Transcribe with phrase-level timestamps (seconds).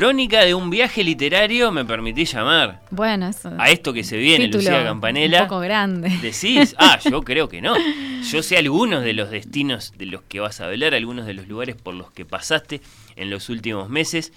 [0.00, 2.80] Crónica de un viaje literario, me permití llamar.
[2.90, 3.52] Bueno, eso.
[3.58, 5.42] A esto que se viene, Lucía Campanella.
[5.42, 6.08] Un poco grande.
[6.22, 7.74] Decís, ah, yo creo que no.
[8.22, 11.48] Yo sé algunos de los destinos de los que vas a hablar, algunos de los
[11.48, 12.80] lugares por los que pasaste
[13.14, 14.32] en los últimos meses.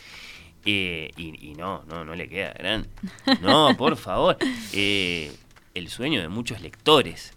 [0.66, 2.90] Eh, y, no, no, no le queda grande.
[3.42, 4.38] No, por favor.
[4.74, 5.32] Eh,
[5.76, 7.34] el sueño de muchos lectores,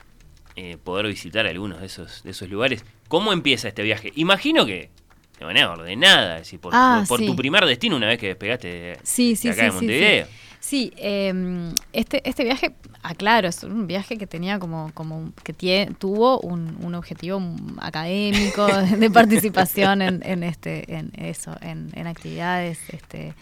[0.57, 2.85] eh, poder visitar algunos de esos, de esos lugares.
[3.07, 4.13] ¿Cómo empieza este viaje?
[4.17, 4.91] Imagino que
[5.39, 8.99] de manera ordenada, es por, ah, por, tu primer destino una vez que despegaste de,
[9.03, 10.27] sí, sí, acá de Montevideo.
[10.67, 15.95] Sí, em, este, este viaje, aclaro, es un viaje que tenía como, como que tiene,
[15.95, 17.41] tuvo un, un objetivo
[17.79, 23.35] académico de participación en, en este, en eso, en, en actividades este,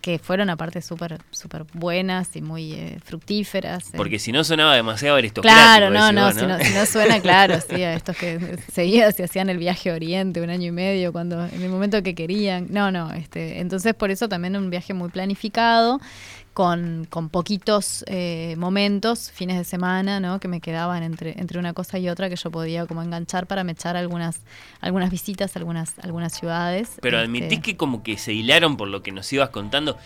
[0.00, 3.88] que fueron aparte súper super buenas y muy eh, fructíferas.
[3.88, 3.96] Eh.
[3.96, 5.62] Porque si no sonaba demasiado aristocrático.
[5.62, 9.24] Claro, no, no, si no, si no, suena claro, sí, a estos que seguían, se
[9.24, 12.68] hacían el viaje a Oriente un año y medio, cuando en el momento que querían.
[12.70, 16.00] No, no, este, entonces por eso también un viaje muy planificado
[16.58, 20.40] con, con poquitos eh, momentos, fines de semana, ¿no?
[20.40, 23.62] que me quedaban entre, entre una cosa y otra que yo podía como enganchar para
[23.62, 24.40] me echar algunas,
[24.80, 26.98] algunas visitas a algunas, algunas ciudades.
[27.00, 29.98] Pero admitís este que como que se hilaron por lo que nos ibas contando.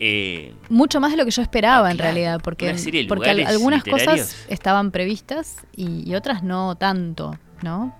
[0.00, 2.74] Eh, Mucho más de lo que yo esperaba ah, en realidad, porque,
[3.06, 7.96] porque algunas cosas estaban previstas y, otras no tanto, ¿no?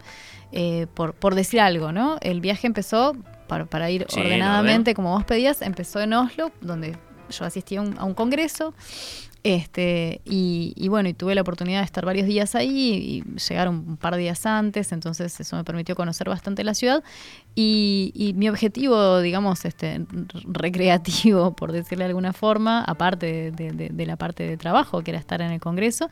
[0.50, 2.18] Eh, por, por decir algo, ¿no?
[2.22, 3.14] El viaje empezó
[3.46, 6.96] para, para ir ordenadamente, como vos pedías, empezó en Oslo, donde
[7.30, 8.74] yo asistí a un, congreso
[9.42, 13.96] este, y, bueno, y tuve la oportunidad de estar varios días ahí y llegar un,
[13.96, 17.02] par de días antes, entonces eso me permitió conocer bastante la ciudad.
[17.54, 20.04] Y, mi objetivo, digamos, este,
[20.44, 25.40] recreativo, por decirle de alguna forma, aparte de, la parte de trabajo, que era estar
[25.40, 26.10] en el Congreso,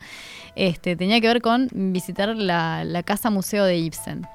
[0.55, 4.25] este, tenía que ver con visitar la, la Casa Museo de Ibsen.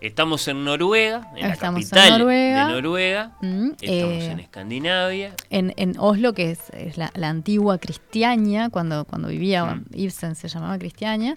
[0.00, 3.32] Estamos en Noruega, en la capital de Noruega.
[3.42, 5.34] Mm, estamos eh, en Escandinavia.
[5.50, 9.84] En, Oslo, que es, la, antigua Cristiania, cuando, cuando vivía mm.
[9.94, 11.36] Ibsen se llamaba Cristiania.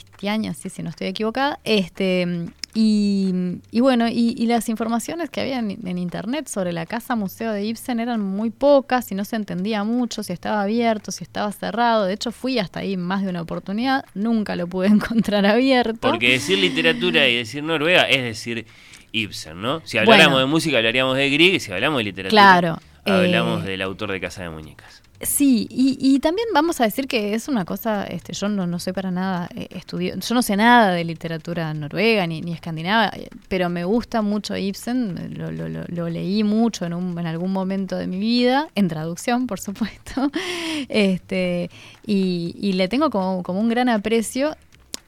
[0.00, 1.58] Cristiania, sí, si no estoy equivocada.
[1.64, 7.64] Este, y, bueno, y, las informaciones que había en, internet sobre la casa museo de
[7.64, 12.06] Ibsen eran muy pocas y no se entendía mucho si estaba abierto, si estaba cerrado.
[12.06, 16.08] De hecho, fui hasta ahí más de una oportunidad, nunca lo pude encontrar abierto.
[16.08, 18.66] Porque decir literatura y decir Noruega es decir
[19.12, 19.82] Ibsen, ¿no?
[19.84, 23.68] Si habláramos de música hablaríamos de Grieg y si hablamos de literatura claro, hablamos eh,
[23.68, 25.01] del autor de Casa de Muñecas.
[25.22, 28.92] Sí, y, también vamos a decir que es una cosa, este, yo no, no sé
[28.92, 33.12] para nada, eh, yo no sé nada de literatura noruega ni, escandinava,
[33.48, 37.96] pero me gusta mucho Ibsen, lo, lo, lo, leí mucho en, un, en algún momento
[37.96, 40.28] de mi vida, en traducción, por supuesto,
[40.88, 41.70] este,
[42.04, 44.56] y, y le tengo como, como un gran aprecio.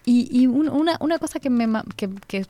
[0.06, 2.44] Y, y una, una cosa que me que, que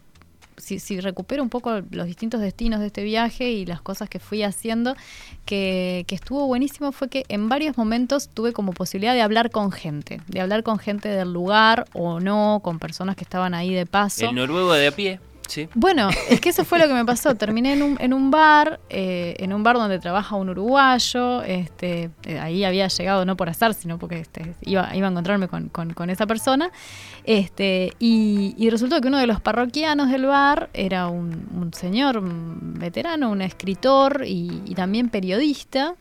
[0.57, 4.19] si, si, recupero un poco los distintos destinos de este viaje y las cosas que
[4.19, 4.97] fui haciendo,
[5.45, 9.73] que, que, estuvo buenísimo fue que en varios momentos tuve como posibilidad de hablar con
[9.73, 13.87] gente, de hablar con gente del lugar o no, con personas que estaban ahí de
[13.87, 14.29] paso.
[14.29, 15.21] El noruego de a pie.
[15.75, 17.35] Bueno, es que eso fue lo que me pasó.
[17.45, 21.43] Terminé en un, en un bar, eh, en un bar donde trabaja un uruguayo.
[21.43, 25.49] Este, eh, ahí había llegado no por azar, sino porque este, iba, iba a encontrarme
[25.49, 26.71] con, con, esa persona.
[27.25, 33.31] Este, y, y, resultó que uno de los parroquianos del bar era un, señor veterano,
[33.31, 35.95] un escritor y, también periodista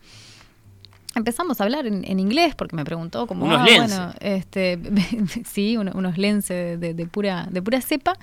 [1.15, 4.79] empezamos a hablar en, inglés porque me preguntó como unos ah, bueno este
[5.45, 8.17] sí unos lenses de, de, pura de pura cepa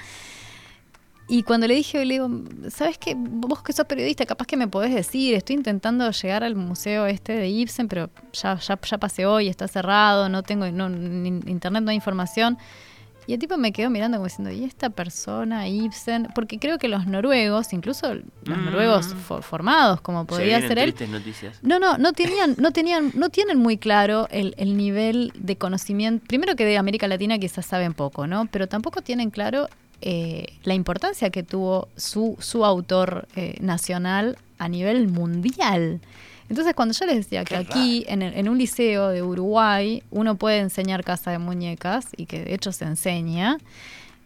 [1.32, 2.28] y cuando le dije, le digo,
[2.70, 3.14] ¿sabes qué?
[3.16, 7.34] Vos que sos periodista, capaz que me podés decir, estoy intentando llegar al museo este
[7.34, 11.90] de Ibsen, pero ya, ya, ya pasé hoy, está cerrado, no tengo, no, internet no
[11.90, 12.58] hay información.
[13.28, 16.30] Y el tipo me quedó mirando como diciendo, ¿y esta persona, Ibsen?
[16.34, 18.64] Porque creo que los noruegos, incluso los mm.
[18.64, 20.92] noruegos formados, como podría ser él.
[21.08, 21.60] Noticias.
[21.62, 26.26] No, no, no tenían, no tenían, no tienen muy claro el, el, nivel de conocimiento.
[26.26, 28.46] Primero que de América Latina quizás saben poco, ¿no?
[28.46, 29.68] Pero tampoco tienen claro
[30.00, 36.00] eh, la importancia que tuvo su, su autor eh, nacional a nivel mundial.
[36.49, 40.58] Entonces, cuando yo les decía que aquí, en, en, un liceo de Uruguay, uno puede
[40.58, 43.58] enseñar casa de muñecas, y que de hecho se enseña,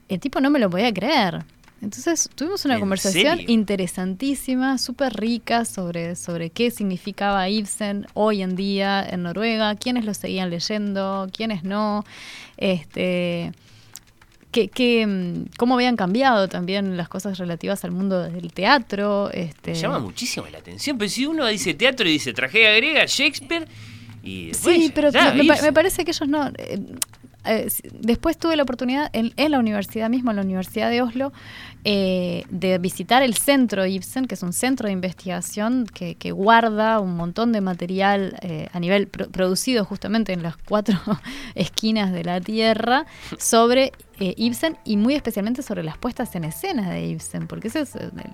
[0.08, 1.44] el tipo no me lo podía creer.
[1.84, 9.06] Entonces tuvimos una conversación interesantísima, súper rica sobre, sobre qué significaba Ibsen hoy en día
[9.06, 12.04] en Noruega, quiénes lo seguían leyendo, quiénes no,
[12.56, 13.52] este,
[14.54, 19.30] que, mm, cómo habían cambiado también las cosas relativas al mundo del teatro.
[19.32, 19.74] Este.
[19.74, 23.66] llama muchísimo la atención, pero si uno dice teatro y dice tragedia griega, Shakespeare...
[24.22, 26.48] Y sí, pero me, parece que ellos no...
[26.56, 26.80] Eh,
[27.44, 31.32] eh, después tuve la oportunidad en, la universidad mismo, en la Universidad de Oslo,
[31.84, 37.16] eh, de visitar el centro Ibsen, que es un centro de investigación que, guarda un
[37.16, 40.98] montón de material eh, a nivel producido justamente en las cuatro
[41.54, 43.04] esquinas de la Tierra
[43.38, 47.70] sobre Ibsen y muy especialmente sobre las puestas en escena de Ibsen, porque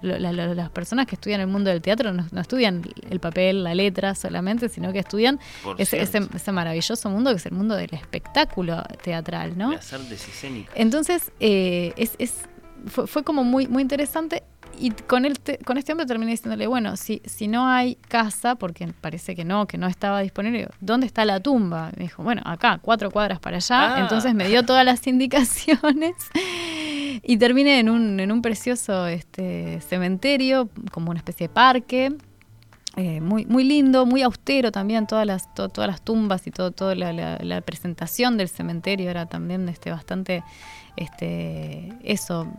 [0.03, 4.69] las personas que estudian el mundo del teatro no, estudian el papel, la letra solamente,
[4.69, 5.41] sino que estudian
[5.79, 9.73] ese, ese, maravilloso mundo que es el mundo del espectáculo teatral, ¿no?
[9.73, 10.75] Las artes escénicas.
[10.77, 12.17] Entonces, eh, es,
[12.87, 14.43] fue, como muy, muy interesante.
[14.78, 18.88] Y con, el con este hombre terminé diciéndole, bueno, si, si no hay casa, porque
[19.00, 21.90] parece que no, que no estaba disponible, ¿dónde está la tumba?
[21.96, 23.96] Me dijo, bueno, acá, cuatro cuadras para allá.
[23.96, 24.00] Ah.
[24.00, 26.14] Entonces me dio todas las indicaciones
[27.22, 32.17] y terminé en un, en un precioso este, cementerio, como una especie de parque,
[32.96, 36.94] eh, muy, muy lindo, muy austero también, todas las, todas las tumbas y todo, toda
[36.96, 40.43] la, presentación del cementerio era también este, bastante,
[40.96, 42.52] este, eso,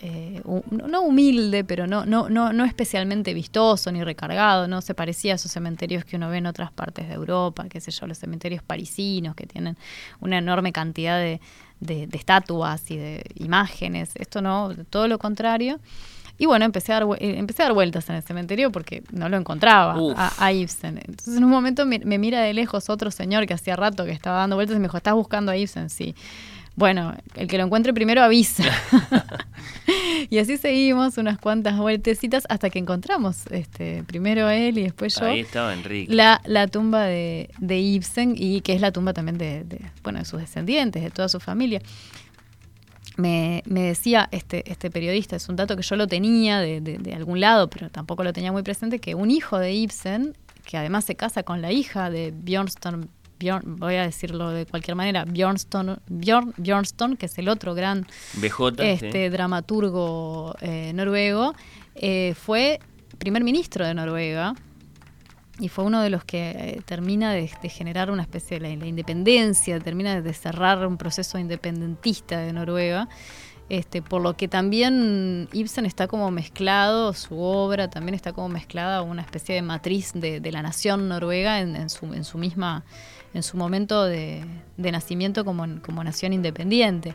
[0.00, 5.32] eh, no humilde, pero no, no, no, no especialmente vistoso ni recargado, no se parecía
[5.32, 8.18] a esos cementerios que uno ve en otras partes de Europa, qué sé yo, los
[8.18, 9.76] cementerios parisinos que tienen
[10.20, 11.40] una enorme cantidad de,
[11.80, 15.78] de estatuas y de imágenes, esto no, todo lo contrario.
[16.40, 19.36] Y bueno, empecé a dar, empecé a dar vueltas en el cementerio porque no lo
[19.36, 20.98] encontraba a, Ibsen.
[20.98, 24.38] Entonces en un momento me, mira de lejos otro señor que hacía rato que estaba
[24.38, 25.90] dando vueltas y me dijo, ¿estás buscando a Ibsen?
[25.90, 26.14] Sí.
[26.78, 28.64] Bueno, el que lo encuentre primero avisa.
[30.30, 35.26] y así seguimos unas cuantas vueltecitas hasta que encontramos este primero él y después yo.
[35.26, 36.14] Ahí estaba Enrique.
[36.14, 40.20] La, la tumba de, de, Ibsen y que es la tumba también de, de, bueno,
[40.20, 41.82] de sus descendientes, de toda su familia
[43.18, 47.68] me, decía este, este periodista, es un dato que yo lo tenía de, algún lado,
[47.68, 51.42] pero tampoco lo tenía muy presente, que un hijo de Ibsen, que además se casa
[51.42, 52.32] con la hija de
[53.38, 58.06] Bjornston, voy a decirlo de cualquier manera, Bjornston, Bjorn, que es el otro gran
[58.78, 61.54] este, dramaturgo eh, noruego,
[61.94, 62.80] eh, fue
[63.18, 64.54] primer ministro de Noruega
[65.58, 69.80] y fue uno de los que eh, termina de, generar una especie de la, independencia,
[69.80, 73.08] termina de cerrar un proceso independentista de Noruega.
[73.68, 78.98] Este, por lo que también Ibsen está como mezclado, su obra también está como mezclada
[78.98, 82.84] a una especie de matriz de, la nación noruega en, su, en su misma,
[83.34, 84.42] en su momento de,
[84.78, 85.66] nacimiento como,
[86.02, 87.14] nación independiente.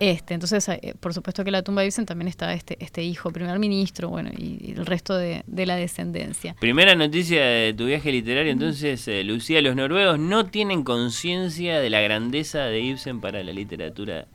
[0.00, 3.30] Este, entonces, eh, por supuesto que la tumba de Ibsen también está este, este hijo
[3.30, 6.54] primer ministro, bueno, y, el resto de, la descendencia.
[6.60, 11.90] Primera noticia de tu viaje literario, entonces, eh, Lucía, los noruegos no tienen conciencia de
[11.90, 14.28] la grandeza de Ibsen para la literatura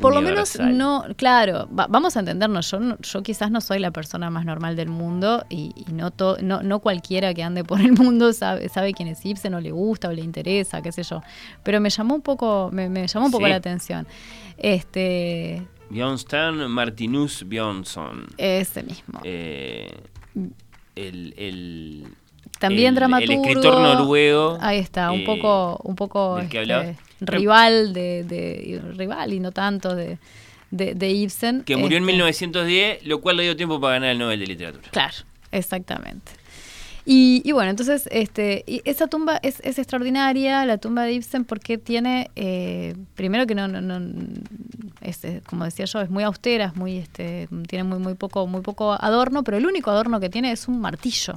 [0.00, 4.30] por lo menos no, claro, vamos a entendernos, yo, yo quizás no soy la persona
[4.30, 6.12] más normal del mundo y, no,
[6.42, 9.70] no, no cualquiera que ande por el mundo sabe, sabe quién es Ibsen o le
[9.70, 11.22] gusta o le interesa, qué sé yo,
[11.62, 14.06] pero me llamó un poco, me, llamó un poco la atención.
[14.56, 18.26] Este, Bjornstam Martinus Bjornsson.
[18.38, 19.20] Ese mismo.
[19.24, 19.90] Eh,
[20.96, 22.06] el,
[22.58, 23.42] también dramaturgo.
[23.42, 24.58] El escritor noruego.
[24.60, 30.18] Ahí está, un poco, un poco este, rival de, rival y no tanto de,
[30.70, 31.62] de, Ibsen.
[31.62, 34.46] Que murió en 1910, este, lo cual le dio tiempo para ganar el Nobel de
[34.46, 34.88] Literatura.
[34.90, 35.16] Claro,
[35.50, 36.32] exactamente.
[37.04, 42.94] Y, bueno, entonces este, esa tumba es, extraordinaria, la tumba de Ibsen, porque tiene, eh,
[43.16, 44.00] primero que no, no, no
[45.00, 48.60] eh, como decía yo, es muy austera, es muy, este, tiene muy, muy, poco, muy
[48.60, 51.34] poco adorno, pero el único adorno que tiene es un martillo.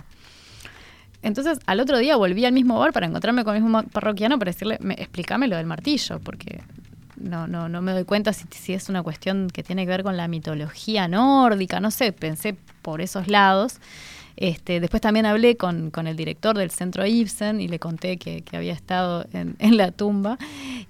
[1.25, 4.51] Entonces, al otro día volví al mismo bar para encontrarme con el mismo parroquiano para
[4.51, 6.62] decirle, me, explícame lo del martillo, porque
[7.17, 10.03] no, no, no me doy cuenta si, si es una cuestión que tiene que ver
[10.03, 13.79] con la mitología nórdica, no sé, pensé por esos lados.
[14.38, 18.74] Este, después también hablé con, el director del centro Ibsen y le conté que, había
[18.74, 20.38] estado en, la tumba.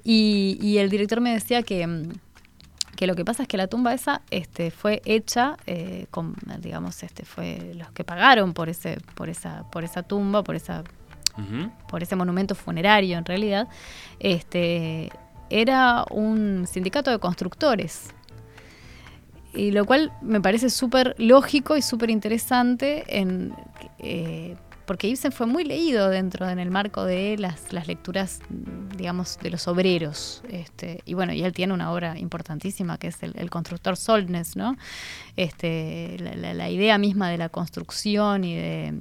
[0.03, 1.87] Y, el director me decía que,
[2.95, 7.03] que, lo que pasa es que la tumba esa este, fue hecha eh, con, digamos,
[7.03, 10.83] este, fue los que pagaron por ese, por esa, por esa tumba, por esa,
[11.87, 13.67] por ese monumento funerario en realidad.
[14.19, 15.11] Este,
[15.49, 18.13] era un sindicato de constructores
[19.55, 23.53] y lo cual me parece súper lógico y súper interesante en,
[23.99, 28.39] eh, porque Ibsen fue muy leído dentro, en el marco de las, las lecturas,
[28.97, 30.43] digamos, de los obreros.
[30.49, 34.77] Este, y bueno, y él tiene una obra importantísima que es el, constructor Solness, ¿no?
[35.35, 38.93] Este, la idea misma de la construcción y de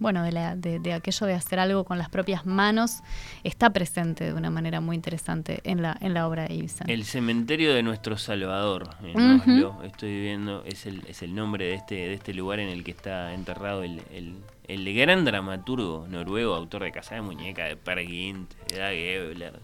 [0.00, 3.02] bueno, de, la, de, aquello de hacer algo con las propias manos,
[3.44, 6.88] está presente de una manera muy interesante en la, en la obra de Ibsen.
[6.88, 11.74] El cementerio de nuestro Salvador, en Oslo, estoy viendo, es el, es el nombre de
[11.74, 14.36] este, de este lugar en el que está enterrado el, el,
[14.76, 19.60] gran dramaturgo noruego, autor de Casa de Muñeca, de Per Gynt, de Dag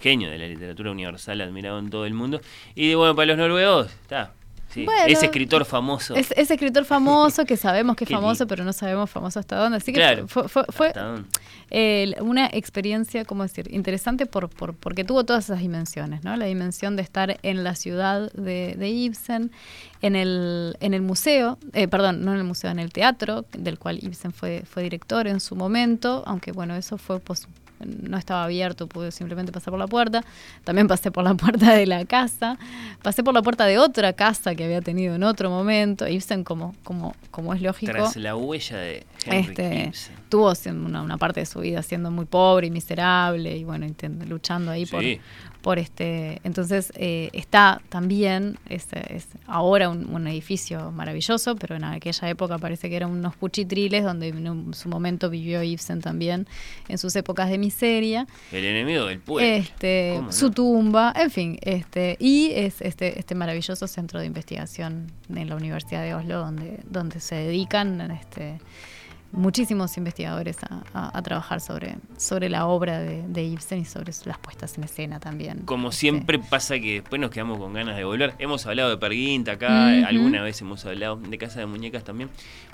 [0.00, 2.40] genio de la literatura universal, admirado en todo el mundo.
[2.74, 4.34] Y bueno, para los noruegos, está,
[5.06, 6.14] ese escritor famoso.
[6.14, 9.78] ese escritor famoso que sabemos que es famoso, pero no sabemos famoso hasta dónde.
[9.78, 10.92] Así que fue,
[11.70, 16.36] eh, una experiencia, ¿cómo decir?, interesante por, por, porque tuvo todas esas dimensiones, ¿no?
[16.36, 19.50] La dimensión de estar en la ciudad de, Ibsen,
[20.02, 23.78] en el, en el museo, eh, perdón, no en el museo, en el teatro, del
[23.78, 27.20] cual Ibsen fue, fue director en su momento, aunque bueno, eso fue
[27.84, 30.24] no estaba abierto, pude simplemente pasar por la puerta.
[30.64, 32.58] También pasé por la puerta de la casa.
[33.02, 36.06] Pasé por la puerta de otra casa que había tenido en otro momento.
[36.06, 37.92] Ibsen, como, como, como es lógico.
[37.92, 39.92] Tras la huella de Henrik este,
[40.28, 43.86] Tuvo una, una, parte de su vida siendo muy pobre y miserable y bueno,
[44.26, 45.02] luchando ahí por,
[45.62, 46.40] por este.
[46.44, 52.88] Entonces eh, está también, es, es ahora un, edificio maravilloso, pero en aquella época parece
[52.88, 56.46] que eran unos puchitriles donde en su momento vivió Ibsen también
[56.88, 58.26] en sus épocas de miseria.
[58.52, 59.48] El enemigo del pueblo.
[59.48, 65.48] Este, su tumba, en fin, este, y es este, este maravilloso centro de investigación en
[65.48, 68.58] la Universidad de Oslo donde, donde se dedican este
[69.32, 70.58] muchísimos investigadores
[70.92, 75.60] a, trabajar sobre, sobre la obra de, Ibsen y sobre las puestas en escena también.
[75.64, 78.34] Como este, siempre pasa que después nos quedamos con ganas de volver.
[78.38, 82.28] Hemos hablado de Perguinta acá, alguna vez hemos hablado de Casa de Muñecas también,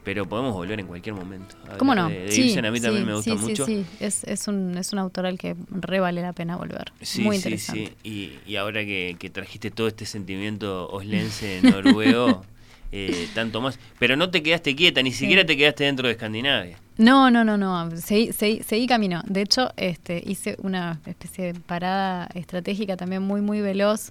[0.04, 1.56] pero podemos volver en cualquier momento.
[1.78, 2.08] ¿Cómo no?
[2.08, 3.64] De, Ibsen a mí también me gusta mucho.
[3.64, 6.92] Sí, sí, es, es, un, es un autor al que re vale la pena volver.
[7.20, 7.94] Muy interesante.
[8.02, 12.44] Sí, y, y ahora que, que trajiste todo este sentimiento oslense noruego...
[12.90, 13.78] Eh, tanto más.
[13.98, 16.78] Pero no te quedaste quieta, ni siquiera te quedaste dentro de Escandinavia.
[16.96, 17.90] No, no, no, no.
[17.96, 19.22] Seguí, seguí, camino.
[19.26, 24.10] De hecho, este, hice una especie de parada estratégica también muy, muy veloz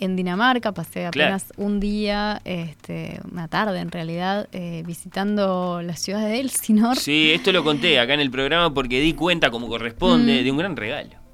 [0.00, 0.72] en Dinamarca.
[0.72, 6.96] Pasé apenas un día, este, una tarde en realidad, eh, visitando la ciudad de Elsinor.
[6.96, 10.44] Sí, esto lo conté acá en el programa porque di cuenta, como corresponde, mm.
[10.44, 11.25] de un gran regalo.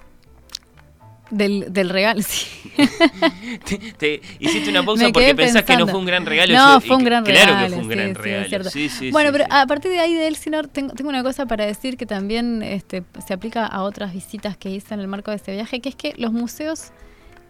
[1.33, 2.47] Del, del regalo, sí.
[3.99, 6.53] te, hiciste una pausa porque pensás que no fue un gran regalo.
[6.55, 7.53] No, fue un gran regalo.
[7.53, 8.71] Claro que fue un gran regalo.
[8.71, 11.97] Sí, bueno, pero a partir de ahí de Elsinore tengo, tengo una cosa para decir
[11.97, 15.53] que también este, se aplica a otras visitas que hice en el marco de este
[15.53, 16.93] viaje, que es que los museos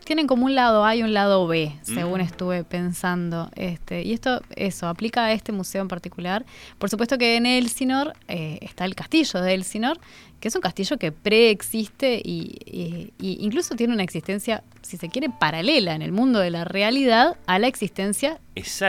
[0.05, 2.25] tienen como un lado A y un lado B, según mm.
[2.25, 3.51] estuve pensando.
[3.55, 6.45] Este, y esto, eso, aplica a este museo en particular.
[6.79, 10.01] Por supuesto que en Elsinore eh, está el castillo de Elsinore,
[10.43, 15.95] que es un castillo que preexiste y, incluso tiene una existencia, si se quiere, paralela
[15.95, 18.41] en el mundo de la realidad a la existencia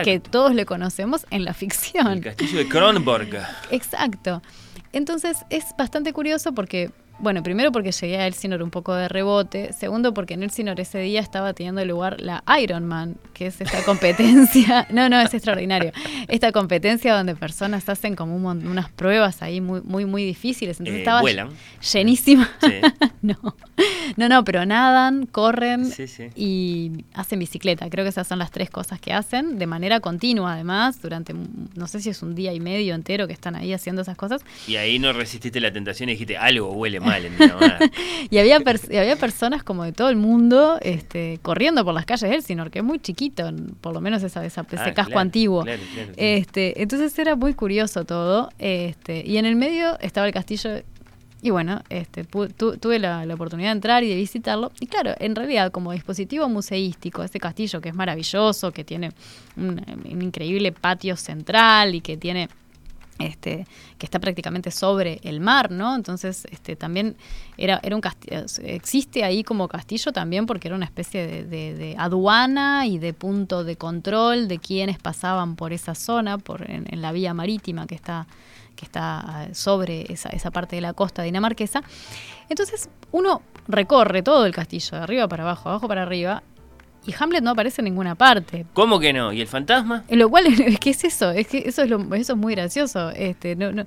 [0.02, 2.08] que todos le conocemos en la ficción.
[2.08, 3.38] El castillo de Kronborg.
[3.70, 4.42] Exacto.
[4.92, 9.72] Entonces es bastante curioso porque bueno, primero porque llegué a Elsinore un poco de rebote.
[9.72, 14.86] Segundo porque en Elsinore ese día estaba teniendo lugar la Ironman, que es esta competencia.
[14.90, 15.92] no, no, es extraordinario.
[16.28, 20.80] Esta competencia donde personas hacen como unas pruebas ahí muy, muy, muy difíciles.
[20.80, 21.22] Entonces eh, estaba
[21.92, 22.50] llenísima.
[23.22, 23.36] no,
[24.16, 25.90] no, no, pero nadan, corren
[26.34, 27.88] y hacen bicicleta.
[27.90, 31.86] Creo que esas son las tres cosas que hacen de manera continua, además, durante no
[31.86, 34.42] sé si es un día y medio entero que están ahí haciendo esas cosas.
[34.66, 37.34] Y ahí no resististe la tentación y dijiste algo huele mal en
[38.30, 42.34] y, había había personas como de todo el mundo este, corriendo por las calles de
[42.36, 45.64] Elsinore, que es muy chiquito, por lo menos esa, ese ah, casco antiguo.
[46.16, 48.50] este, entonces era muy curioso todo.
[48.58, 50.70] Este, y en el medio estaba el castillo
[51.44, 54.72] y bueno, este, tuve la, oportunidad de entrar y de visitarlo.
[54.80, 59.12] Y claro, en realidad como dispositivo museístico, este castillo que es maravilloso, que tiene
[59.58, 62.48] un increíble patio central y que tiene
[63.18, 63.66] este,
[63.98, 65.94] que está prácticamente sobre el mar, ¿no?
[65.94, 67.16] Entonces, este, también
[67.56, 72.86] era, era un castillo, existe ahí como castillo también porque era una especie de, aduana
[72.86, 77.34] y de punto de control de quienes pasaban por esa zona, por en, la vía
[77.34, 78.26] marítima que está
[78.76, 81.84] que está sobre esa, esa parte de la costa dinamarquesa.
[82.48, 86.42] Entonces, uno recorre todo el castillo, de arriba para abajo, abajo para arriba,
[87.06, 88.66] y Hamlet no aparece en ninguna parte.
[88.72, 89.32] ¿Cómo que no?
[89.32, 90.04] ¿Y el fantasma?
[90.08, 93.10] Lo cual es que es eso, es que eso es lo, eso es muy gracioso.
[93.10, 93.84] Este, no, no.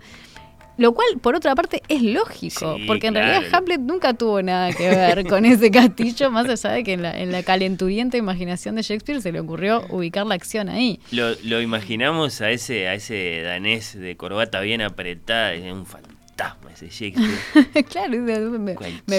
[0.77, 4.87] Lo cual, por otra parte, es lógico, porque en realidad Hamlet nunca tuvo nada que
[4.89, 8.83] ver con ese castillo, más allá de que en la, en la, calenturienta imaginación de
[8.83, 10.99] Shakespeare se le ocurrió ubicar la acción ahí.
[11.09, 16.89] Lo, lo imaginamos a ese, a ese danés de corbata bien apretada, un fantasma ese
[16.89, 17.85] Shakespeare.
[17.89, 18.39] claro, me,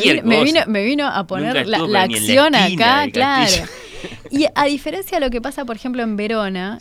[0.00, 3.53] vino, me, vino, a poner la, acción acá, claro.
[4.31, 6.79] Y a diferencia de lo que pasa, por ejemplo, en Verona,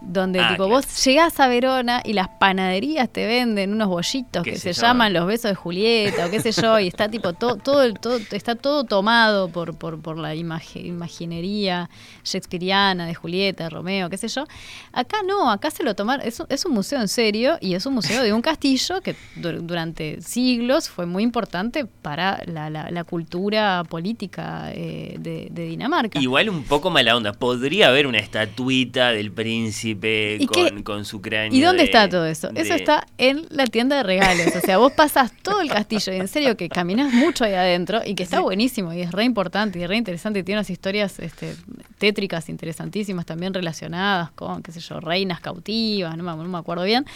[0.00, 4.56] donde ah, tipo vos llegás a Verona y las panaderías te venden unos bollitos que
[4.58, 7.92] se, llaman los besos de Julieta o qué sé yo, y está tipo todo, todo,
[7.94, 11.90] todo está todo tomado por, por, por la imaginería
[12.24, 14.44] shakespeariana de Julieta, de Romeo, qué sé yo.
[14.92, 17.94] Acá no, acá se lo tomaron, es, es un museo en serio y es un
[17.94, 24.70] museo de un castillo que durante siglos fue muy importante para la, la, cultura política
[24.72, 26.20] eh, de, de Dinamarca.
[26.20, 27.32] Igual un poco mala onda.
[27.32, 30.38] Podría haber una estatuita del príncipe
[30.84, 31.56] con, su cráneo.
[31.56, 32.50] ¿Y dónde está todo eso?
[32.54, 34.54] Eso está en la tienda de regalos.
[34.54, 38.00] O sea, vos pasas todo el castillo y en serio que caminas mucho ahí adentro
[38.04, 41.18] y que está buenísimo y es re importante y re interesante y tiene unas historias
[41.18, 41.56] este,
[41.98, 47.06] tétricas interesantísimas también relacionadas con, qué sé yo, reinas cautivas, no me, acuerdo bien.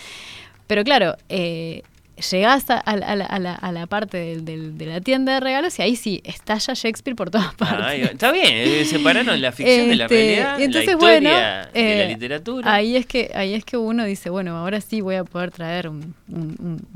[0.66, 1.82] Pero claro, eh,
[2.16, 7.30] llegás a, la, parte de la tienda de regalos y ahí sí, estalla Shakespeare por
[7.30, 8.10] todas partes.
[8.10, 11.96] está bien, eh, separaron la ficción de la este, realidad, entonces, la historia bueno, de
[11.96, 12.72] la eh, literatura.
[12.72, 15.90] Ahí es, que, ahí es que uno dice, bueno, ahora sí voy a poder traer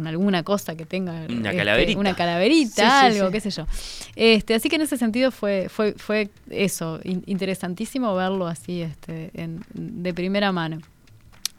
[0.05, 1.13] alguna cosa que tenga...
[1.13, 1.99] Una este, calaverita.
[1.99, 3.67] Una calaverita, algo, qué sé yo.
[4.15, 10.15] Este, así que en ese sentido fue, fue, fue eso, interesantísimo verlo así este, de
[10.15, 10.81] primera mano.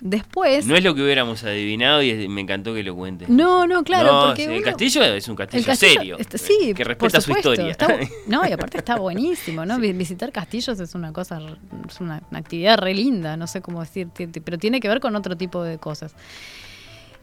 [0.01, 0.65] Después.
[0.65, 3.25] No es lo que hubiéramos adivinado y me encantó que lo cuente.
[3.27, 4.27] No, no, claro.
[4.27, 6.17] porque el castillo es un castillo, serio.
[6.35, 7.75] sí, que respeta su historia.
[8.27, 9.77] no, y aparte está buenísimo, ¿no?
[9.79, 11.41] Visitar castillos es una cosa,
[11.87, 14.07] es una, actividad re linda, no sé cómo decir,
[14.43, 16.15] pero tiene que ver con otro tipo de cosas.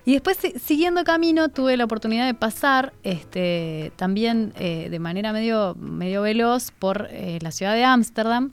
[0.04, 5.74] Y después, siguiendo camino, tuve la oportunidad de pasar este, también eh, de manera medio,
[5.74, 8.52] medio veloz por eh, la ciudad de Ámsterdam.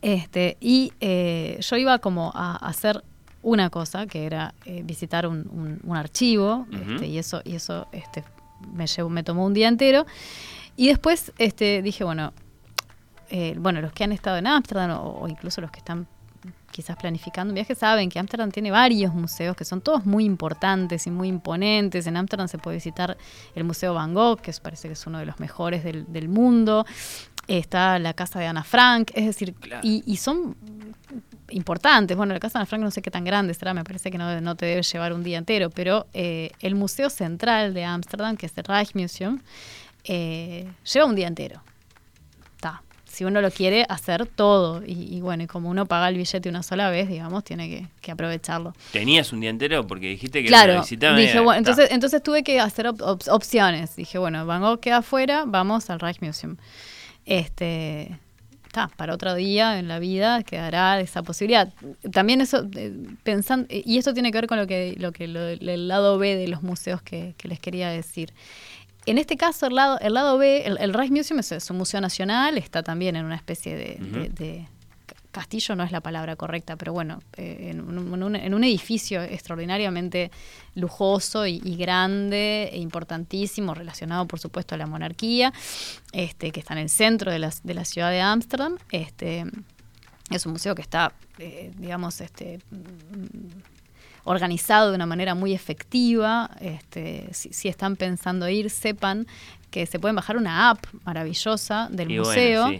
[0.00, 3.02] Este, y eh, yo iba como a hacer
[3.46, 8.24] una cosa, que era eh, visitar un, archivo, este, y eso, y eso este,
[8.74, 10.04] me, llevó, me tomó un día entero.
[10.74, 12.32] Y después este, dije, bueno,
[13.30, 16.08] eh, bueno, los que han estado en Ámsterdam o, incluso los que están
[16.72, 21.06] quizás planificando un viaje saben que Ámsterdam tiene varios museos que son todos muy importantes
[21.06, 22.08] y muy imponentes.
[22.08, 23.16] En Ámsterdam se puede visitar
[23.54, 26.84] el Museo Van Gogh, que parece que es uno de los mejores del, del mundo.
[27.46, 30.56] Está la casa de Ana Frank, es decir, y, y, son
[31.50, 32.16] importantes.
[32.16, 34.56] Bueno, la Casa de Frank no sé qué tan grande será, me parece que no,
[34.56, 38.52] te debe llevar un día entero, pero eh, el Museo Central de Ámsterdam, que es
[38.56, 39.40] el Rijksmuseum,
[40.04, 41.62] eh, lleva un día entero.
[42.54, 42.82] Está.
[43.04, 46.62] Si uno lo quiere hacer todo, y, bueno, y como uno paga el billete una
[46.62, 48.74] sola vez, digamos, tiene que, aprovecharlo.
[48.92, 49.86] ¿Tenías un día entero?
[49.86, 53.96] Porque dijiste que claro, lo Dije, bueno, entonces, entonces tuve que hacer opciones.
[53.96, 56.56] Dije, bueno, Van Gogh queda afuera, vamos al Rijksmuseum.
[57.24, 58.18] Este,
[58.96, 61.72] para otro día en la vida quedará esa posibilidad.
[62.12, 65.88] También eso, eh, pensando, y esto tiene que ver con lo que, lo que el
[65.88, 68.32] lado B de los museos que, les quería decir.
[69.06, 72.58] En este caso, el lado, el lado B, el, el Rijksmuseum es, un museo nacional,
[72.58, 74.66] está también en una especie de
[75.36, 80.30] castillo no es la palabra correcta, pero bueno, eh, en, un, edificio extraordinariamente
[80.74, 85.52] lujoso y, grande e importantísimo, relacionado por supuesto a la monarquía,
[86.12, 88.78] este, que está en el centro de la, de la ciudad de Ámsterdam.
[88.90, 89.44] Este,
[90.30, 92.60] es un museo que está, eh, digamos, este,
[94.24, 96.50] organizado de una manera muy efectiva.
[96.60, 99.26] Este, si, están pensando ir, sepan
[99.70, 102.72] que se pueden bajar una app maravillosa del museo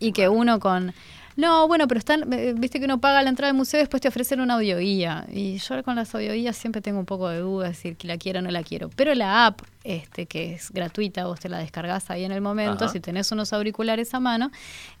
[0.00, 0.92] y que uno con
[1.38, 4.00] no, bueno, pero están, eh, viste que uno paga la entrada al museo y después
[4.00, 5.24] te ofrecen una audioguía.
[5.30, 8.40] Y yo con las audioguías siempre tengo un poco de duda, decir que la quiero
[8.40, 8.90] o no la quiero.
[8.96, 12.88] Pero la app, este, que es gratuita, vos te la descargas ahí en el momento,
[12.88, 14.50] si tenés unos auriculares a mano,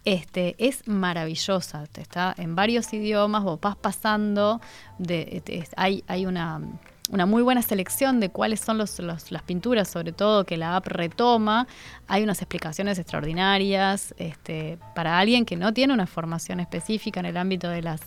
[0.04, 1.82] este, es maravillosa.
[1.96, 4.60] Está en varios idiomas, vos vas pasando,
[5.00, 5.42] de,
[5.74, 6.60] hay, hay una
[7.08, 10.86] una muy buena selección de cuáles son los, las pinturas, sobre todo que la app
[10.86, 11.66] retoma.
[12.06, 17.36] Hay unas explicaciones extraordinarias este, para alguien que no tiene una formación específica en el
[17.36, 18.00] ámbito de las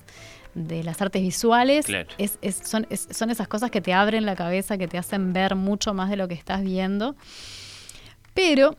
[0.53, 1.85] de las artes visuales
[2.17, 5.93] es, son, son esas cosas que te abren la cabeza, que te hacen ver mucho
[5.93, 7.15] más de lo que estás viendo.
[8.33, 8.75] Pero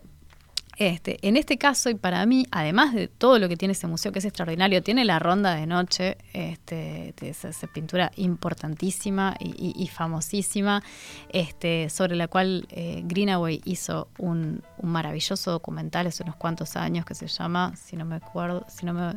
[0.77, 4.11] este, en este caso, y para mí, además de todo lo que tiene ese museo,
[4.11, 10.83] que es extraordinario, tiene la ronda de noche, este, esa, pintura importantísima y, famosísima,
[11.29, 17.13] este, sobre la cual eh, Greenaway hizo un, maravilloso documental hace unos cuantos años que
[17.13, 19.13] se llama, si no me acuerdo, si no, me,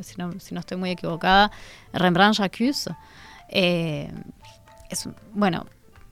[0.60, 1.50] estoy muy equivocada,
[1.92, 2.90] Rembrandt Jacques.
[3.48, 4.10] Eh,
[5.32, 5.66] bueno,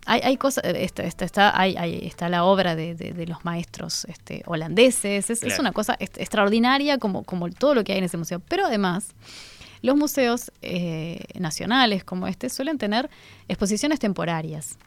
[0.07, 5.59] hay, hay cosas, está, está, hay, está la obra de, los maestros este, holandeses, es,
[5.59, 8.40] una cosa extraordinaria como, como todo lo que hay en ese museo.
[8.49, 9.14] Pero además,
[9.83, 13.11] los museos eh, nacionales como este suelen tener
[13.49, 14.79] exposiciones temporarias.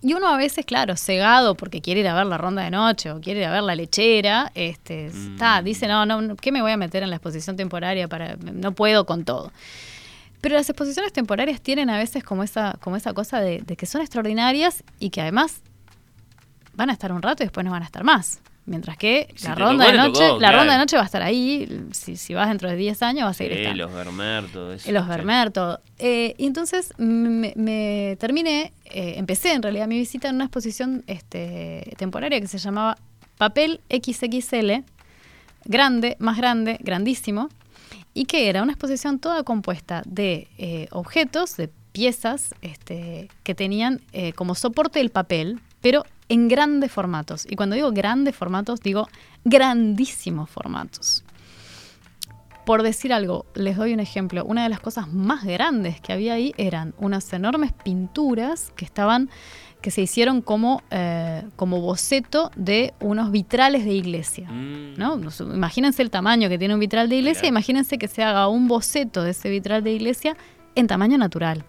[0.00, 3.10] Y uno a veces, claro, cegado porque quiere ir a ver la ronda de noche
[3.12, 5.64] o quiere ir a ver la lechera, este, está, mm.
[5.64, 9.06] dice, no, no, ¿qué me voy a meter en la exposición temporaria para, no puedo
[9.06, 9.52] con todo?
[10.42, 14.00] Pero las exposiciones temporarias tienen a veces como esa, como esa cosa de, que son
[14.00, 15.62] extraordinarias y que además
[16.74, 18.40] van a estar un rato y después no van a estar más.
[18.66, 21.84] Mientras que la ronda de noche, la ronda de noche va a estar ahí.
[21.92, 23.84] Si, si vas dentro de 10 años, va a seguir estando.
[23.84, 24.90] Los Vermeer, todo eso.
[24.90, 25.80] Los Vermeer, todo.
[25.98, 31.94] Eh, y entonces me, terminé, eh, empecé en realidad mi visita en una exposición este,
[31.98, 32.98] temporaria que se llamaba
[33.38, 34.84] Papel XXL,
[35.66, 37.48] grande, más grande, grandísimo,
[38.14, 44.00] y que era una exposición toda compuesta de eh, objetos, de piezas este, que tenían
[44.34, 47.46] como soporte el papel, pero en grandes formatos.
[47.48, 49.08] Y cuando digo grandes formatos, digo
[49.44, 51.24] grandísimos formatos.
[52.64, 54.44] Por decir algo, les doy un ejemplo.
[54.44, 59.30] Una de las cosas más grandes que había ahí eran unas enormes pinturas que estaban,
[59.82, 64.48] que se hicieron como, eh, como boceto de unos vitrales de iglesia.
[64.48, 64.94] Mm.
[64.96, 65.20] ¿no?
[65.54, 69.22] Imagínense el tamaño que tiene un vitral de iglesia, imagínense que se haga un boceto
[69.22, 70.36] de ese vitral de iglesia
[70.74, 71.64] en tamaño natural.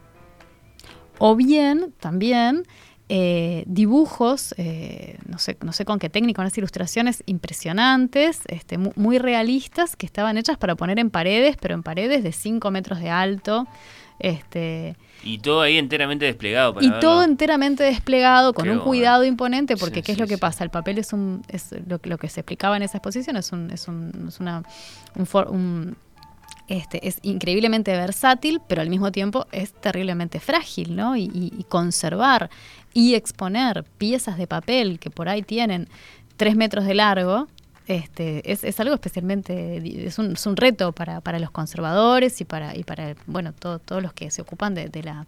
[1.19, 2.63] O bien, también,
[3.09, 9.19] eh, dibujos, eh, no, sé, no sé con qué técnica, unas ilustraciones impresionantes, este, muy,
[9.19, 13.09] realistas, que estaban hechas para poner en paredes, pero en paredes de 5 metros de
[13.09, 13.67] alto.
[14.23, 16.75] Este, y todo ahí enteramente desplegado.
[16.79, 20.63] y todo enteramente desplegado, con un cuidado imponente, porque ¿qué es lo que pasa?
[20.63, 23.85] El papel es un es lo, que se explicaba en esa exposición, es un, es
[23.89, 24.63] un, es una,
[25.15, 25.97] un
[26.69, 31.17] este, es increíblemente versátil, pero al mismo tiempo es terriblemente frágil, ¿no?
[31.17, 32.49] Y, conservar
[32.93, 35.89] y exponer piezas de papel que por ahí tienen
[36.37, 37.47] tres metros de largo,
[37.87, 42.45] este, es, es, algo especialmente, es un, es un reto para, para, los conservadores y
[42.45, 45.25] para, y para bueno, todos los que se ocupan de, de, la,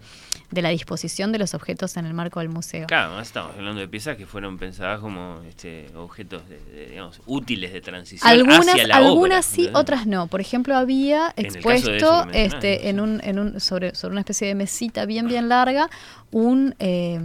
[0.52, 2.88] de la disposición de los objetos en el marco del museo.
[2.88, 6.44] Claro, estamos hablando de piezas que fueron pensadas como este, objetos
[6.90, 10.28] digamos, útiles de transición algunas, hacia la Algunas sí, otras no.
[10.28, 15.06] Por ejemplo, había expuesto este, en un, en un, sobre, sobre una especie de mesita
[15.06, 15.90] bien, bien larga
[16.32, 17.20] un, eh,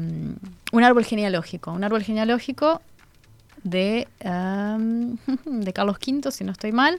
[0.72, 1.72] un árbol genealógico.
[1.72, 2.80] Un árbol genealógico
[3.62, 4.08] de,
[5.44, 6.98] de Carlos V, si no estoy mal.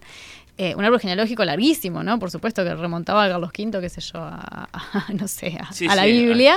[0.57, 2.19] Eh, un árbol genealógico larguísimo, ¿no?
[2.19, 4.69] Por supuesto que remontaba a Carlos V, qué sé yo, a,
[5.13, 5.57] no sé,
[5.89, 6.55] a, la Biblia,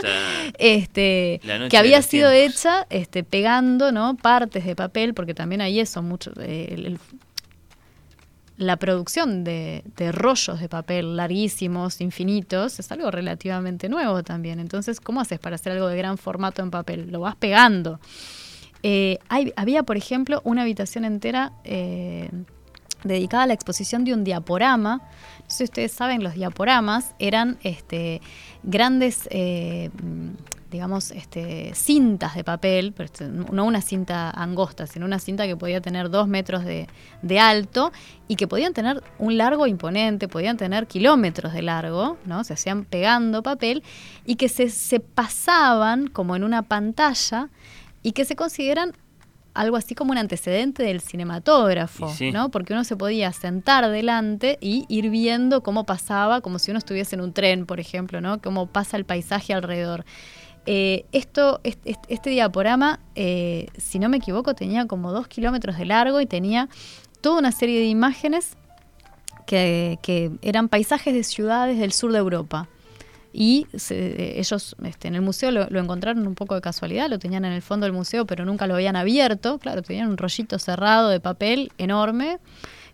[0.58, 1.40] este,
[1.70, 4.16] que había sido hecha este, pegando, ¿no?
[4.16, 6.98] Partes de papel, porque también hay eso, mucho, eh,
[8.58, 14.60] la producción de, de, rollos de papel larguísimos, infinitos, es algo relativamente nuevo también.
[14.60, 17.10] Entonces, ¿cómo haces para hacer algo de gran formato en papel?
[17.10, 18.00] Lo vas pegando.
[18.86, 19.18] Eh,
[19.56, 22.28] había, por ejemplo, una habitación entera eh,
[23.02, 24.96] dedicada a la exposición de un diaporama.
[24.98, 28.20] No sé si ustedes saben, los diaporamas eran este,
[28.62, 29.88] grandes, eh,
[30.70, 35.56] digamos, este, cintas de papel, pero este, no una cinta angosta, sino una cinta que
[35.56, 36.86] podía tener dos metros de,
[37.40, 37.90] alto
[38.28, 42.44] y que podían tener un largo imponente, podían tener kilómetros de largo, ¿no?
[42.44, 43.82] Se hacían pegando papel
[44.26, 47.48] y que se, se pasaban como en una pantalla
[48.04, 48.92] y que se consideran
[49.54, 52.50] algo así como un antecedente del cinematógrafo, ¿no?
[52.50, 57.16] Porque uno se podía sentar delante y ir viendo cómo pasaba, como si uno estuviese
[57.16, 58.42] en un tren, por ejemplo, ¿no?
[58.42, 60.04] Cómo pasa el paisaje alrededor.
[60.66, 65.84] Eh, esto, este, este diaporama, eh, si no me equivoco, tenía como dos kilómetros de
[65.86, 66.68] largo y tenía
[67.20, 68.56] toda una serie de imágenes
[69.46, 72.68] que, que eran paisajes de ciudades del sur de Europa
[73.36, 77.52] y ellos este, en el museo lo, encontraron un poco de casualidad, lo tenían en
[77.52, 81.18] el fondo del museo, pero nunca lo habían abierto, claro, tenían un rollito cerrado de
[81.18, 82.38] papel enorme.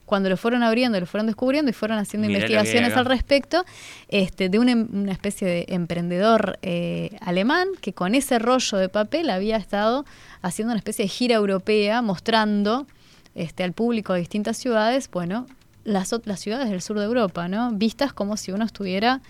[0.06, 3.66] Cuando lo fueron abriendo, lo fueron descubriendo y fueron haciendo investigaciones al respecto,
[4.08, 9.28] este, de una, una especie de emprendedor eh, alemán que con ese rollo de papel
[9.28, 10.06] había estado
[10.40, 12.86] haciendo una especie de gira europea mostrando
[13.34, 15.46] este, al público de distintas ciudades, bueno,
[15.84, 17.72] las, las ciudades del sur de Europa, ¿no?
[17.72, 19.20] Vistas como si uno estuviera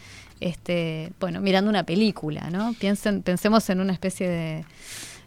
[0.40, 2.74] este, bueno, mirando una película, ¿no?
[2.79, 4.64] Piensen, pensemos en una especie de,